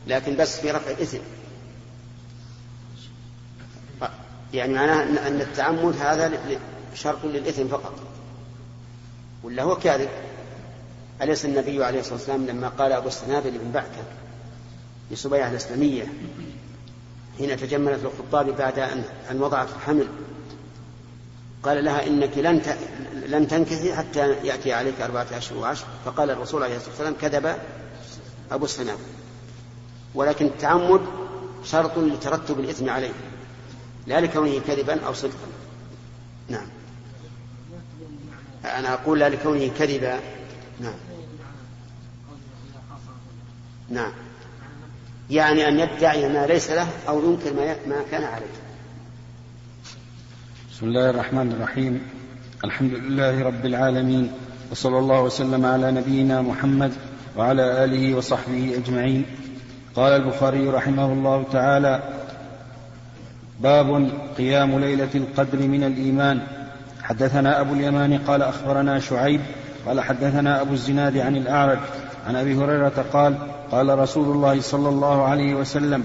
[0.07, 1.19] لكن بس في رفع الإثم.
[4.55, 6.33] يعني معناه أن- التعمد هذا
[6.95, 7.95] شرط للإثم فقط.
[9.45, 10.09] ولا هو كاذب؟
[11.23, 14.03] أليس النبي عليه الصلاة والسلام لما قال أبو السنابل بن بعكة
[15.11, 16.13] لسبيعة الإسلامية
[17.39, 20.07] حين تجملت الخطاب بعد أن أن وضعت الحمل
[21.63, 22.63] قال لها إنك لن.
[23.27, 25.85] لن تنكثي حتى يأتي عليك أربعة أشهر وعشر.
[26.05, 27.57] فقال الرسول عليه الصلاة والسلام كذب
[28.53, 29.01] أبو السنابل.
[30.15, 31.01] ولكن التعمد
[31.65, 33.13] شرط لترتب الإثم عليه.
[34.07, 35.47] لا لكونه كذبا أو صدقا.
[36.49, 36.67] نعم.
[38.65, 40.21] أنا أقول لا لكونه كذبا.
[40.81, 40.95] نعم.
[43.91, 44.13] نعم.
[45.31, 48.47] يعني أن يدعي ما ليس له أو ينكر ما, ما كان عليه.
[50.73, 52.09] بسم الله الرحمن الرحيم.
[52.65, 54.33] الحمد لله رب العالمين
[54.71, 56.93] وصلى الله وسلم على نبينا محمد
[57.37, 59.27] وعلى آله وصحبه أجمعين.
[59.95, 62.22] قال البخاري رحمه الله تعالى
[63.63, 66.41] باب قيام ليلة القدر من الإيمان.
[67.03, 69.41] حدثنا أبو اليمان قال أخبرنا شعيب
[69.87, 71.79] قال حدثنا أبو الزناد عن الأعرج
[72.27, 73.39] عن أبي هريرة قال
[73.71, 76.05] قال رسول الله صلى الله عليه وسلم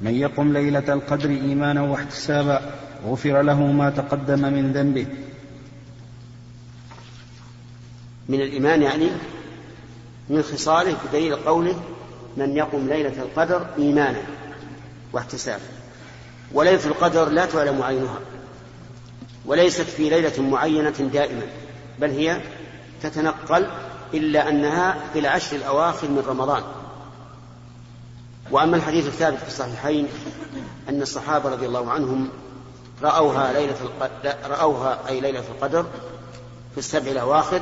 [0.00, 2.60] من يقم ليلة القدر إيمانا واحتسابا
[3.06, 5.06] غفر له ما تقدم من ذنبه.
[8.28, 9.08] من الإيمان يعني
[10.30, 11.74] من خصاله بدليل قوله
[12.36, 14.20] من يقم ليلة القدر إيمانا
[15.12, 15.75] واحتسابا.
[16.52, 18.18] وليلة القدر لا تعلم عينها
[19.46, 21.42] وليست في ليلة معينة دائما
[21.98, 22.40] بل هي
[23.02, 23.66] تتنقل
[24.14, 26.62] إلا أنها في العشر الأواخر من رمضان
[28.50, 30.08] وأما الحديث الثابت في الصحيحين
[30.88, 32.28] أن الصحابة رضي الله عنهم
[33.02, 33.74] رأوها ليلة.
[34.48, 35.86] رأوها أي ليلة القدر
[36.72, 37.60] في السبع الأواخر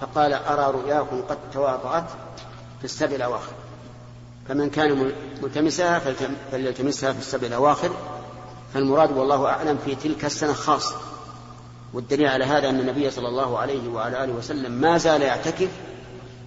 [0.00, 2.04] فقال أرى رؤياكم قد تواطأت
[2.78, 3.52] في السبع الأواخر
[4.48, 5.12] فمن كان
[5.42, 6.14] ملتمسها
[6.52, 7.90] فليلتمسها في السبع الأواخر
[8.74, 10.96] فالمراد والله أعلم في تلك السنة خاصة
[11.92, 15.70] والدليل على هذا أن النبي صلى الله عليه وعلى آله وسلم ما زال يعتكف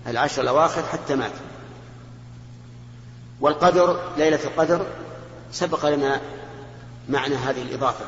[0.08, 1.32] العشر الأواخر حتى مات.
[3.42, 4.86] والقدر ليلة القدر
[5.52, 6.22] سبق لنا
[7.10, 8.06] معنى هذه الإضافة.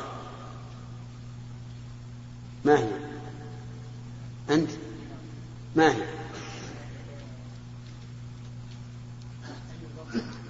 [2.65, 2.89] ما هي؟
[4.49, 4.69] أنت؟
[5.75, 6.03] ما هي؟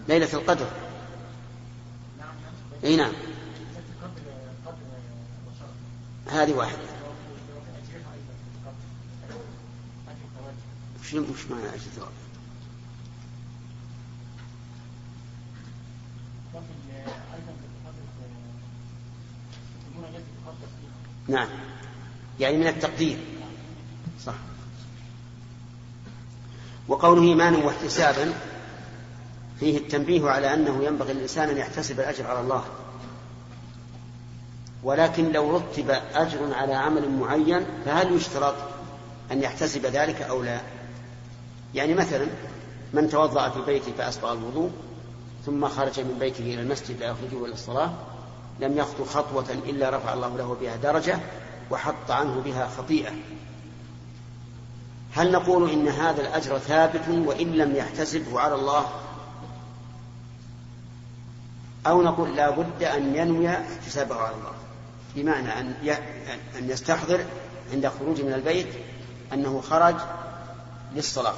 [0.08, 0.68] ليلة القدر.
[2.84, 3.14] أي نعم.
[6.28, 6.94] هذه واحدة.
[11.04, 12.10] وش معنى أجل ثواب؟
[21.28, 21.48] نعم.
[22.40, 23.18] يعني من التقدير.
[24.26, 24.34] صح.
[26.88, 28.34] وقوله إيمانا واحتسابا
[29.60, 32.66] فيه التنبيه على أنه ينبغي للإنسان أن يحتسب الأجر على الله.
[34.84, 38.56] ولكن لو رتب أجر على عمل معين فهل يشترط
[39.32, 40.62] أن يحتسب ذلك أو لا؟
[41.76, 42.28] يعني مثلا
[42.94, 44.72] من توضأ في بيته فأسبغ الوضوء
[45.46, 47.94] ثم خرج من بيته إلى المسجد لا يخرجه إلى الصلاة
[48.60, 51.20] لم يخطو خطوة إلا رفع الله له بها درجة
[51.72, 53.12] وحط عنه بها خطيئة.
[55.14, 58.86] هل نقول إن هذا الأجر ثابت وإن لم يحتسبه على الله؟
[61.88, 64.63] أو نقول لا بد أن ينوي احتسابه على الله.
[65.16, 65.74] بمعنى أن
[66.60, 67.26] أن يستحضر
[67.74, 68.68] عند خروجه من البيت
[69.34, 69.96] أنه خرج
[70.96, 71.36] للصلاة.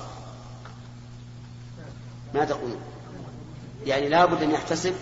[2.34, 2.82] ما تقولون؟
[3.86, 4.94] يعني لا بد أن يحتسب؟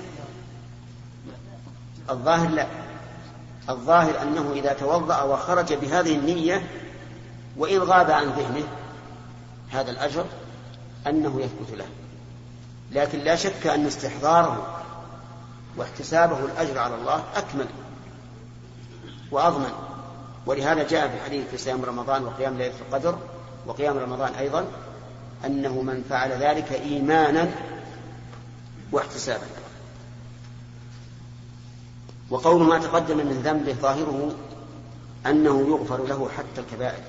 [2.09, 2.67] الظاهر لا.
[3.69, 6.69] الظاهر أنه إذا توضأ وخرج بهذه النية
[7.57, 8.67] وإن غاب عن ذهنه
[9.71, 10.26] هذا الأجر
[11.07, 11.86] أنه يثبت له.
[12.91, 14.84] لكن لا شك أن استحضاره
[15.78, 17.67] واحتسابه الأجر على الله أكمل.
[19.34, 19.71] وأضمن.
[20.45, 23.17] ولهذا جاء في الحديث في صيام رمضان وقيام ليلة القدر
[23.65, 24.65] وقيام رمضان أيضا
[25.45, 27.51] أنه من فعل ذلك إيمانا
[28.91, 29.45] واحتسابا.
[32.29, 34.36] وقول ما تقدم من ذنبه ظاهره
[35.25, 37.03] أنه يغفر له حتى الكبائر.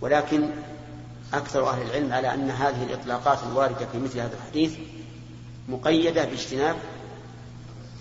[0.00, 0.50] ولكن
[1.34, 4.74] أكثر أهل العلم على أن هذه الإطلاقات الواردة في مثل هذا الحديث
[5.68, 6.76] مقيدة باجتناب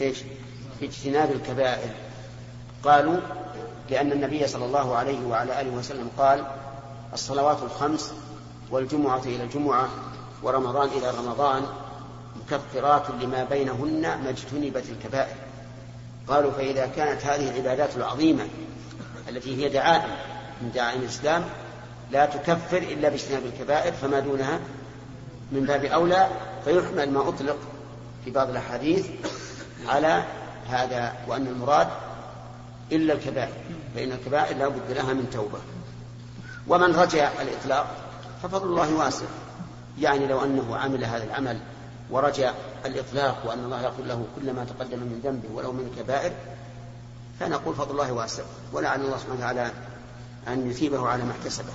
[0.02, 0.18] إيش؟
[0.82, 2.07] باجتناب الكبائر.
[2.84, 3.18] قالوا
[3.90, 6.46] لأن النبي صلى الله عليه وعلى آله وسلم قال
[7.14, 8.14] الصلوات الخمس
[8.72, 9.90] والجمعة إلى الجمعة
[10.44, 11.64] ورمضان إلى رمضان
[12.36, 15.36] مكفرات لما بينهن ما اجتنبت الكبائر.
[16.28, 18.44] قالوا فإذا كانت هذه العبادات العظيمة
[19.30, 20.12] التي هي دعائم
[20.62, 21.44] من دعائم الإسلام
[22.12, 24.60] لا تكفر إلا باجتناب الكبائر فما دونها
[25.52, 26.28] من باب أولى
[26.66, 27.58] فيحمل ما أطلق
[28.26, 29.08] في بعض الأحاديث
[29.88, 30.24] على
[30.68, 31.88] هذا وأن المراد
[32.92, 33.54] إلا الكبائر
[33.96, 35.60] فإن الكبائر لا بد لها من توبة.
[36.68, 37.96] ومن رجع الإطلاق
[38.44, 39.26] ففضل الله واسع.
[40.00, 41.60] يعني لو أنه عمل هذا العمل
[42.12, 42.54] ورجع
[42.86, 46.32] الإطلاق وأن الله يغفر له كل ما تقدم من ذنبه ولو من الكبائر
[47.40, 48.44] فنقول فضل الله واسع.
[48.74, 49.72] ولعل الله سبحانه وتعالى
[50.48, 51.74] أن يثيبه على ما احتسبه.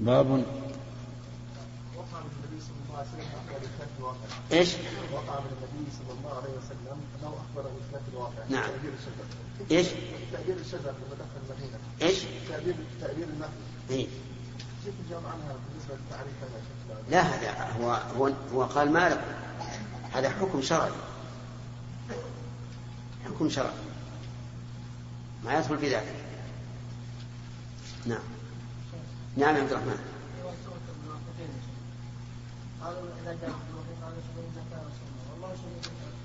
[0.00, 0.26] باب
[1.96, 4.70] وقع من النبي صلى الله عليه وسلم أخبر بخلاف الواقع إيش
[5.12, 8.70] وقع من النبي صلى الله عليه وسلم أنه أخبر بخلاف الواقع نعم.
[9.70, 9.86] إيش؟
[10.32, 11.78] تأبير الشجر لما دخل المدينة.
[12.02, 12.18] إيش؟
[12.48, 13.50] تأبير تأبير النخل
[13.90, 14.06] إيه؟
[14.84, 19.20] كيف الجواب عنها بالنسبة للتعريف هذا؟ لا هذا هو هو هو قال ما لكم.
[20.12, 20.90] هذا حكم شرعي.
[23.24, 23.72] حكم شرعي.
[25.44, 26.14] ما يدخل في ذلك.
[28.06, 28.22] نعم.
[29.36, 29.98] نعم يا عبد الرحمن.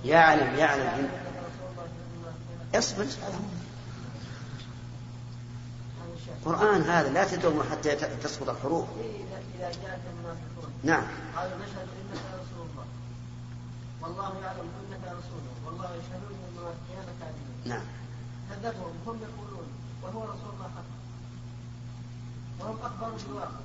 [0.06, 1.06] يعلم يعلم إن...
[1.06, 3.04] رسول الله هذا اصبر.
[3.04, 3.24] الشيء
[6.46, 8.86] القرآن هذا لا تدعو حتى تسقط الحروف.
[9.00, 11.04] اذا إذا جاءك المنافقون نعم.
[11.36, 12.86] قالوا نشهد إنك رسول الله.
[14.02, 17.84] والله يعلم إنك رسوله والله يشهد المنافقين كاذبون نعم.
[18.50, 19.68] كذبهم هم يقولون
[20.04, 20.90] وهو رسول الله حق
[22.60, 23.62] وهم اخبروا بالواقع.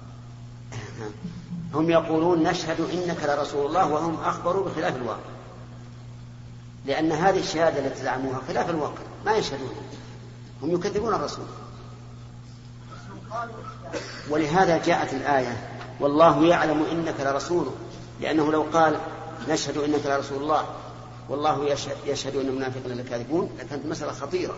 [1.75, 5.36] هم يقولون نشهد إنك لرسول الله وهم أخبروا بخلاف الواقع.
[6.87, 9.71] لأن هذه الشهادة التي زعموها خلاف الواقع ما يشهدون.
[10.63, 11.45] هم يكذبون الرسول.
[14.31, 17.75] ولهذا جاءت الآية والله يعلم إنك لرسوله
[18.21, 19.01] لأنه لو قال
[19.49, 20.67] نشهد إنك لرسول الله
[21.29, 21.65] والله
[22.07, 24.55] يشهد, إن المنافقين لكاذبون لكانت مسألة خطيرة.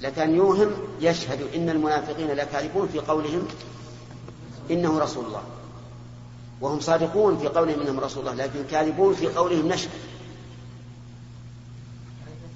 [0.00, 3.48] لكان يوهم يشهد إن المنافقين لكاذبون في قولهم
[4.70, 5.42] إنه رسول الله.
[6.60, 9.90] وهم صادقون في قولهم إنهم رسول الله لكن كاذبون في قولهم نشهد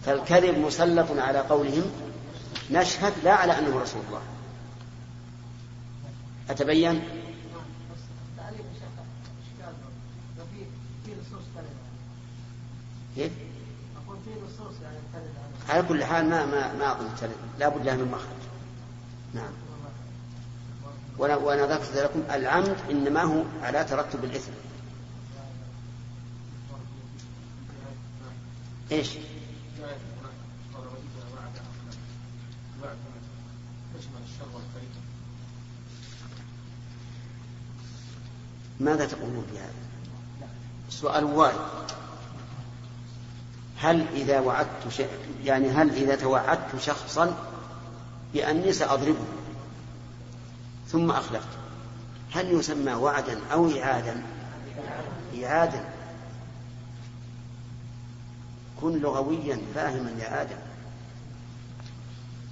[0.04, 1.82] فالكذب مسلط على قولهم
[2.70, 4.22] نشهد لا على أنه رسول الله.
[6.50, 7.02] أتبين؟
[15.68, 17.08] على كل حال ما ما ما أظن.
[17.58, 18.44] لا بد لها من مخرج.
[19.34, 19.63] نعم.
[21.18, 24.52] وأنا ذكرت لكم العمد إنما هو على ترتب الشر
[34.54, 34.88] والخير
[38.80, 39.72] ماذا تقولون في هذا؟
[40.88, 41.54] السؤال وارد
[43.78, 45.08] هل إذا وعدت.
[45.44, 47.36] يعني هل إذا توعدت شخصا
[48.34, 49.24] بأني سأضربه؟
[50.88, 51.48] ثم أخلفت.
[52.32, 54.22] هل يسمى وعدا أو إعادا؟
[55.44, 55.84] إعادا.
[58.80, 60.56] كن لغويا فاهما يا آدم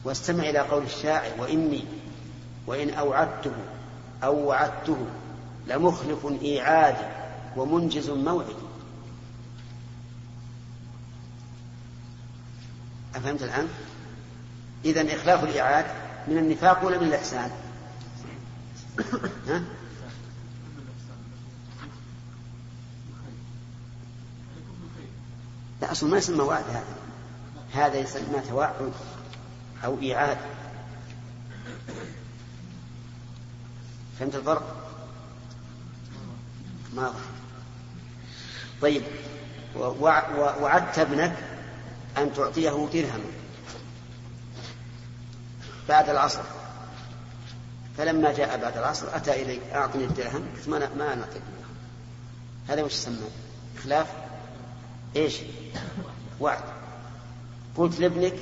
[0.05, 1.85] واستمع إلى قول الشاعر وإني
[2.67, 3.53] وإن أوعدته
[4.25, 4.97] أو وعدته
[5.67, 7.07] لمخلف إيعادي
[7.57, 8.53] ومنجز موعدي
[13.15, 13.69] أفهمت الآن؟
[14.85, 15.85] إذا إخلاف الإيعاد
[16.29, 17.51] من النفاق ولا من الإحسان؟
[19.49, 19.63] ها؟
[25.81, 26.85] لا أصلا ما يسمى وعد هذا
[27.73, 28.93] هذا يسمى توعد
[29.85, 30.39] أو إيعاد
[34.19, 34.91] فهمت الفرق؟
[36.95, 37.15] ما.
[38.83, 39.03] طيب
[39.77, 41.37] ووعدت ابنك
[42.19, 43.31] أن تعطيه درهما
[45.89, 46.43] بعد العصر
[47.99, 50.47] فلما جاء بعد العصر أتى إلي أعطني الدرهم.
[50.57, 51.43] قلت ما ما نعطيك.
[52.69, 53.17] هذا وش يسمى؟
[53.85, 54.07] خلاف
[55.17, 55.37] إيش؟
[56.41, 56.63] وعد.
[57.77, 58.35] قلت لابنك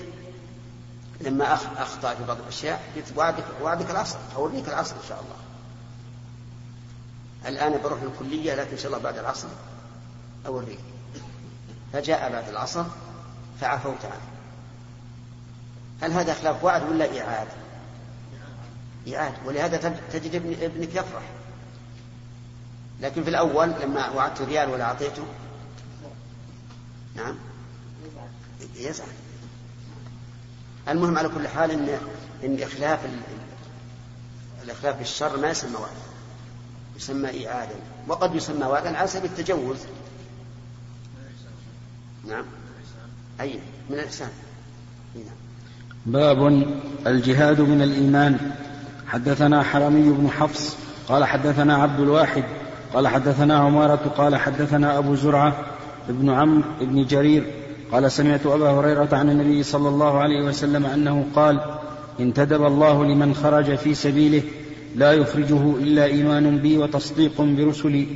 [1.20, 5.36] لما أخ- أخطأ في بعض الأشياء قلت وعدك وعدك العصر أوريك العصر إن شاء الله.
[7.50, 9.48] الآن بروح الكلية لكن إن شاء الله بعد العصر
[10.46, 10.78] أوريك.
[11.92, 12.84] فجاء بعد العصر
[13.60, 14.30] فعفوت عنه.
[16.02, 17.48] هل هذا خلاف وعد ولا إعاد
[19.08, 21.22] إعاد ولهذا تج- تجد ابن ابنك يفرح.
[23.00, 25.22] لكن في الأول لما وعدت ريال ولا أعطيته
[27.16, 27.34] نعم
[28.76, 29.06] يزعل.
[30.88, 31.98] المهم على كل حال ان
[32.44, 33.20] إن إخلاف ال-
[34.64, 35.94] الإخلاف في الشر ما يسمى وعدا
[36.96, 37.74] يسمى ايعادا
[38.08, 39.76] وقد يسمى وعدا على سبيل التجوز.
[42.28, 42.44] نعم.
[43.40, 44.30] أي من الإحسان.
[45.16, 45.34] أي نعم.
[46.06, 46.46] باب
[47.06, 48.56] الجهاد من الإيمان.
[49.10, 50.76] حدثنا حرمي بن حفص
[51.08, 52.44] قال حدثنا عبد الواحد
[52.94, 55.56] قال حدثنا عمارة قال حدثنا أبو زرعة
[56.08, 57.42] ابن عمرو بن جرير
[57.92, 61.60] قال سمعت أبا هريرة عن النبي صلى الله عليه وسلم أنه قال
[62.20, 64.42] انتدب الله لمن خرج في سبيله
[64.96, 68.06] لا يخرجه إلا إيمان بي وتصديق برسلي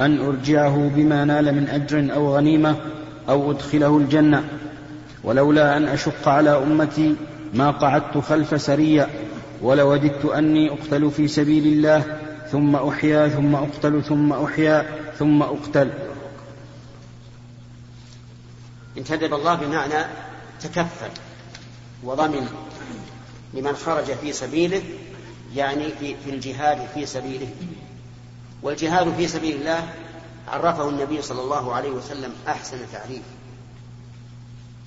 [0.00, 2.76] أن أرجعه بما نال من أجر أو غنيمة
[3.28, 4.44] أو أدخله الجنة
[5.24, 7.14] ولولا أن أشق على أمتي
[7.54, 9.08] ما قعدت خلف سرية
[9.62, 12.20] ولوددت أني أقتل في سبيل الله
[12.52, 14.86] ثم أحيا ثم أقتل ثم أحيا
[15.18, 15.90] ثم أقتل.
[18.98, 20.04] انتدب الله بمعنى
[20.60, 21.10] تكفل
[22.04, 22.48] وضمن
[23.54, 24.82] لمن خرج في سبيله
[25.54, 27.48] يعني في, في الجهاد في سبيله.
[28.62, 29.88] والجهاد في سبيل الله
[30.48, 33.22] عرفه النبي صلى الله عليه وسلم أحسن تعريف.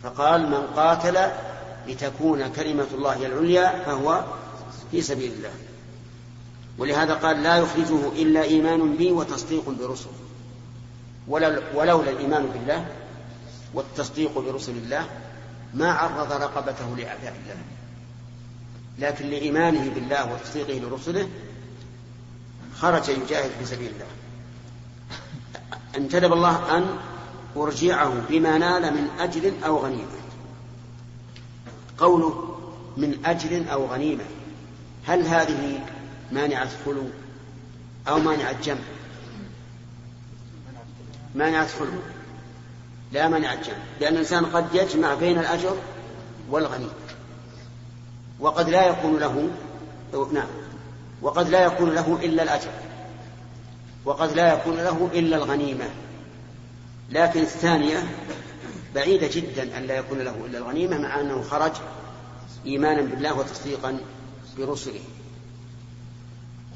[0.03, 1.17] فقال من قاتل
[1.87, 4.23] لتكون كلمة الله العليا فهو
[4.91, 5.51] في سبيل الله.
[6.77, 10.09] ولهذا قال لا يخرجه إلا إيمان بي وتصديق برسل.
[11.27, 12.85] ولو- ولولا الإيمان بالله
[13.73, 15.05] والتصديق برسل الله
[15.73, 17.55] ما عرض رقبته لأعداء الله.
[18.99, 21.29] لكن لإيمانه بالله وتصديقه لرسله
[22.77, 24.05] خرج يجاهد في سبيل الله.
[25.97, 26.97] انتدب الله أن
[27.57, 30.21] أرجعه بما نال من أجر أو غنيمة.
[31.97, 32.57] قوله
[32.97, 34.23] من أجر أو غنيمة.
[35.07, 35.79] هل هذه
[36.31, 37.03] مانعة خلو
[38.07, 38.79] أو مانعة جمع
[41.35, 41.99] مانعة خلو
[43.11, 43.75] لا مانع الجمع.
[44.01, 45.77] لأن الإنسان قد يجمع بين الأجر
[46.49, 46.91] والغنيمة
[48.39, 49.49] وقد لا يكون له
[50.33, 50.47] نعم.
[51.21, 52.71] وقد لا يكون له إلا الأجر.
[54.05, 55.89] وقد لا يكون له إلا الغنيمة.
[57.09, 58.03] لكن الثانية
[58.95, 61.71] بعيدة جدا أن لا يكون له إلا الغنيمة مع أنه خرج
[62.65, 63.97] إيمانا بالله وتصديقا
[64.57, 65.01] برسله.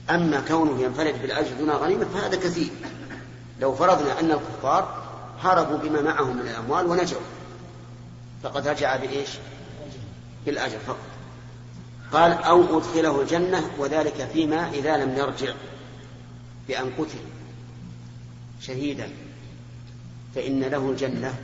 [0.09, 2.69] أما كونه ينفرد بالأجر دون غنيمة فهذا كثير.
[3.61, 5.03] لو فرضنا أن الكفار
[5.41, 7.21] هربوا بما معهم من الأموال ونجوا.
[8.43, 9.30] فقد رجع بإيش؟
[10.45, 10.97] بالأجر فقط.
[12.13, 15.53] قال أو أدخله الجنة وذلك فيما إذا لم يرجع.
[16.67, 17.19] بأن قتل
[18.61, 19.09] شهيدا.
[20.36, 21.36] فإن له الجنة.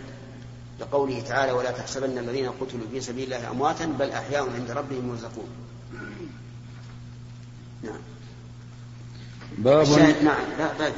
[0.79, 5.47] لقوله تعالى ولا تحسبن الذين قتلوا في سبيل الله أمواتا بل أحياء عند ربهم يرزقون.
[7.83, 8.01] نعم.
[9.57, 9.87] باب
[10.23, 10.91] نعم لا باقي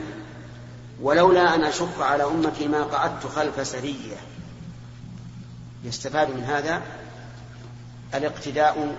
[1.02, 4.16] ولولا أن أشق على أمتي ما قعدت خلف سرية.
[5.84, 6.82] يستفاد من هذا
[8.14, 8.96] الاقتداء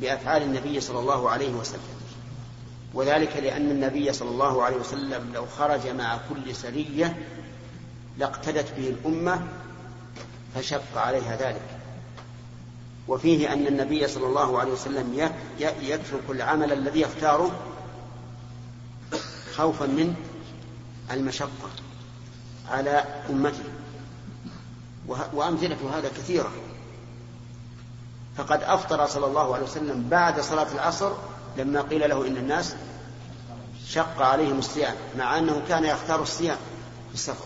[0.00, 2.00] بأفعال النبي صلى الله عليه وسلم.
[2.94, 7.16] وذلك لأن النبي صلى الله عليه وسلم لو خرج مع كل سرية
[8.18, 9.46] لاقتدت به الأمة
[10.54, 11.79] فشق عليها ذلك.
[13.08, 17.50] وفيه أن النبي صلى الله عليه وسلم يترك العمل الذي يختاره
[19.56, 20.14] خوفا من
[21.10, 21.70] المشقة
[22.68, 23.64] على أمته.
[25.32, 26.50] وأمثلة هذا كثيرة.
[28.36, 31.12] فقد أفطر صلى الله عليه وسلم بعد صلاة العصر
[31.56, 32.74] لما قيل له إن الناس
[33.86, 36.56] شق عليهم الصيام مع أنه كان يختار الصيام
[37.08, 37.44] في السفر.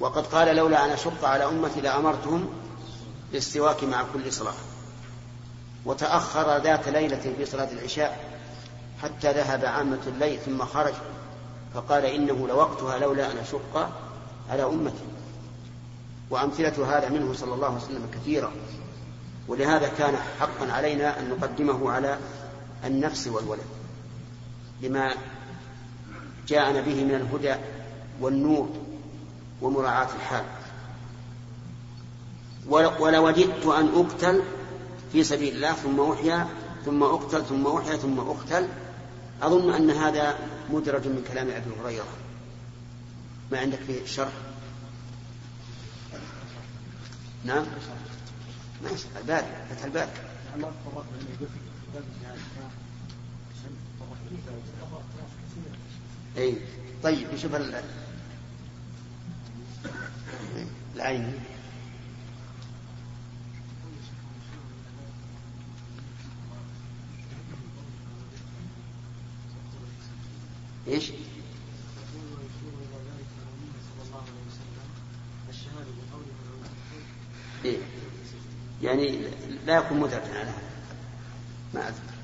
[0.00, 2.48] وقد قال لولا أن أشق على أمتي لأمرتهم
[3.32, 4.54] بالسواك مع كل صلاة.
[5.84, 8.40] وتأخر ذات ليلة في صلاة العشاء
[9.02, 10.94] حتى ذهب عامة الليل ثم خرج
[11.74, 13.90] فقال إنه لوقتها لولا أن أشق
[14.50, 15.04] على أمتي.
[16.30, 18.52] وأمثلة هذا منه صلى الله عليه وسلم كثيرة.
[19.48, 22.18] ولهذا كان حقا علينا أن نقدمه على
[22.84, 23.66] النفس والولد.
[24.82, 25.14] لما
[26.48, 27.54] جاءنا به من الهدى
[28.20, 28.68] والنور
[29.62, 30.44] ومراعاة الحال.
[32.68, 34.42] ولوددت أن أقتل
[35.12, 36.48] في سبيل الله ثم أحيا
[36.84, 38.68] ثم أقتل ثم أحيا ثم أقتل
[39.42, 40.38] أظن أن هذا
[40.70, 42.06] مدرج من كلام أبي هريرة.
[43.52, 44.32] ما عندك فيه شرح
[47.44, 47.64] نعم؟
[48.82, 50.08] ماشي الباري فتح في بين
[56.36, 56.56] اي
[57.02, 57.82] طيب نشوف ال...
[60.96, 61.44] العين إيش؟
[63.84, 66.34] يقول ويشير إلى ذلك النبي صلى الله
[69.84, 70.75] عليه وسلم
[75.48, 75.90] الشهاده
[77.64, 77.78] بقوله
[78.82, 79.28] يعني
[79.66, 80.62] لا يكون مدركا على هذا.
[81.74, 82.16] ما أذكر.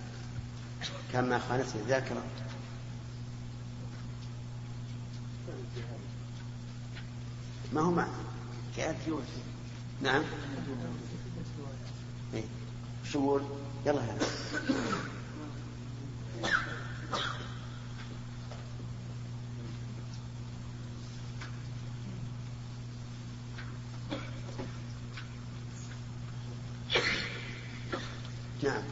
[1.12, 2.22] كان ما خانته الذاكرة.
[7.72, 8.10] ما هو معنى؟
[8.76, 8.94] كان
[10.02, 10.22] نعم.
[12.34, 12.44] إيه.
[13.12, 13.40] شو
[13.86, 14.28] يلا هذا
[28.62, 28.82] نعم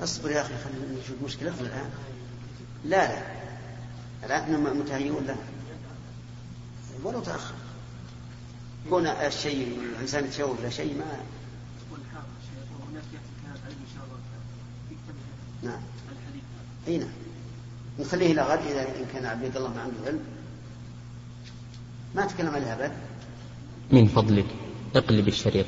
[0.00, 0.42] اصبر يا
[1.12, 1.90] نشوف مشكلتنا الآن؟
[2.84, 3.22] لا لا.
[4.24, 5.36] الآن منتهيون ولا
[7.04, 7.54] ولو تأخر.
[8.90, 11.16] كون الشيء الإنسان يتشوق إلى شيء ما.
[15.62, 15.80] نعم.
[16.88, 17.08] إي نعم.
[17.98, 20.20] نخليه إلى غد إذا إن كان عبد الله ما عنده علم
[22.14, 22.92] ما تكلم عليها أبد.
[23.90, 24.46] من فضلك
[24.94, 25.66] اقلب الشريط.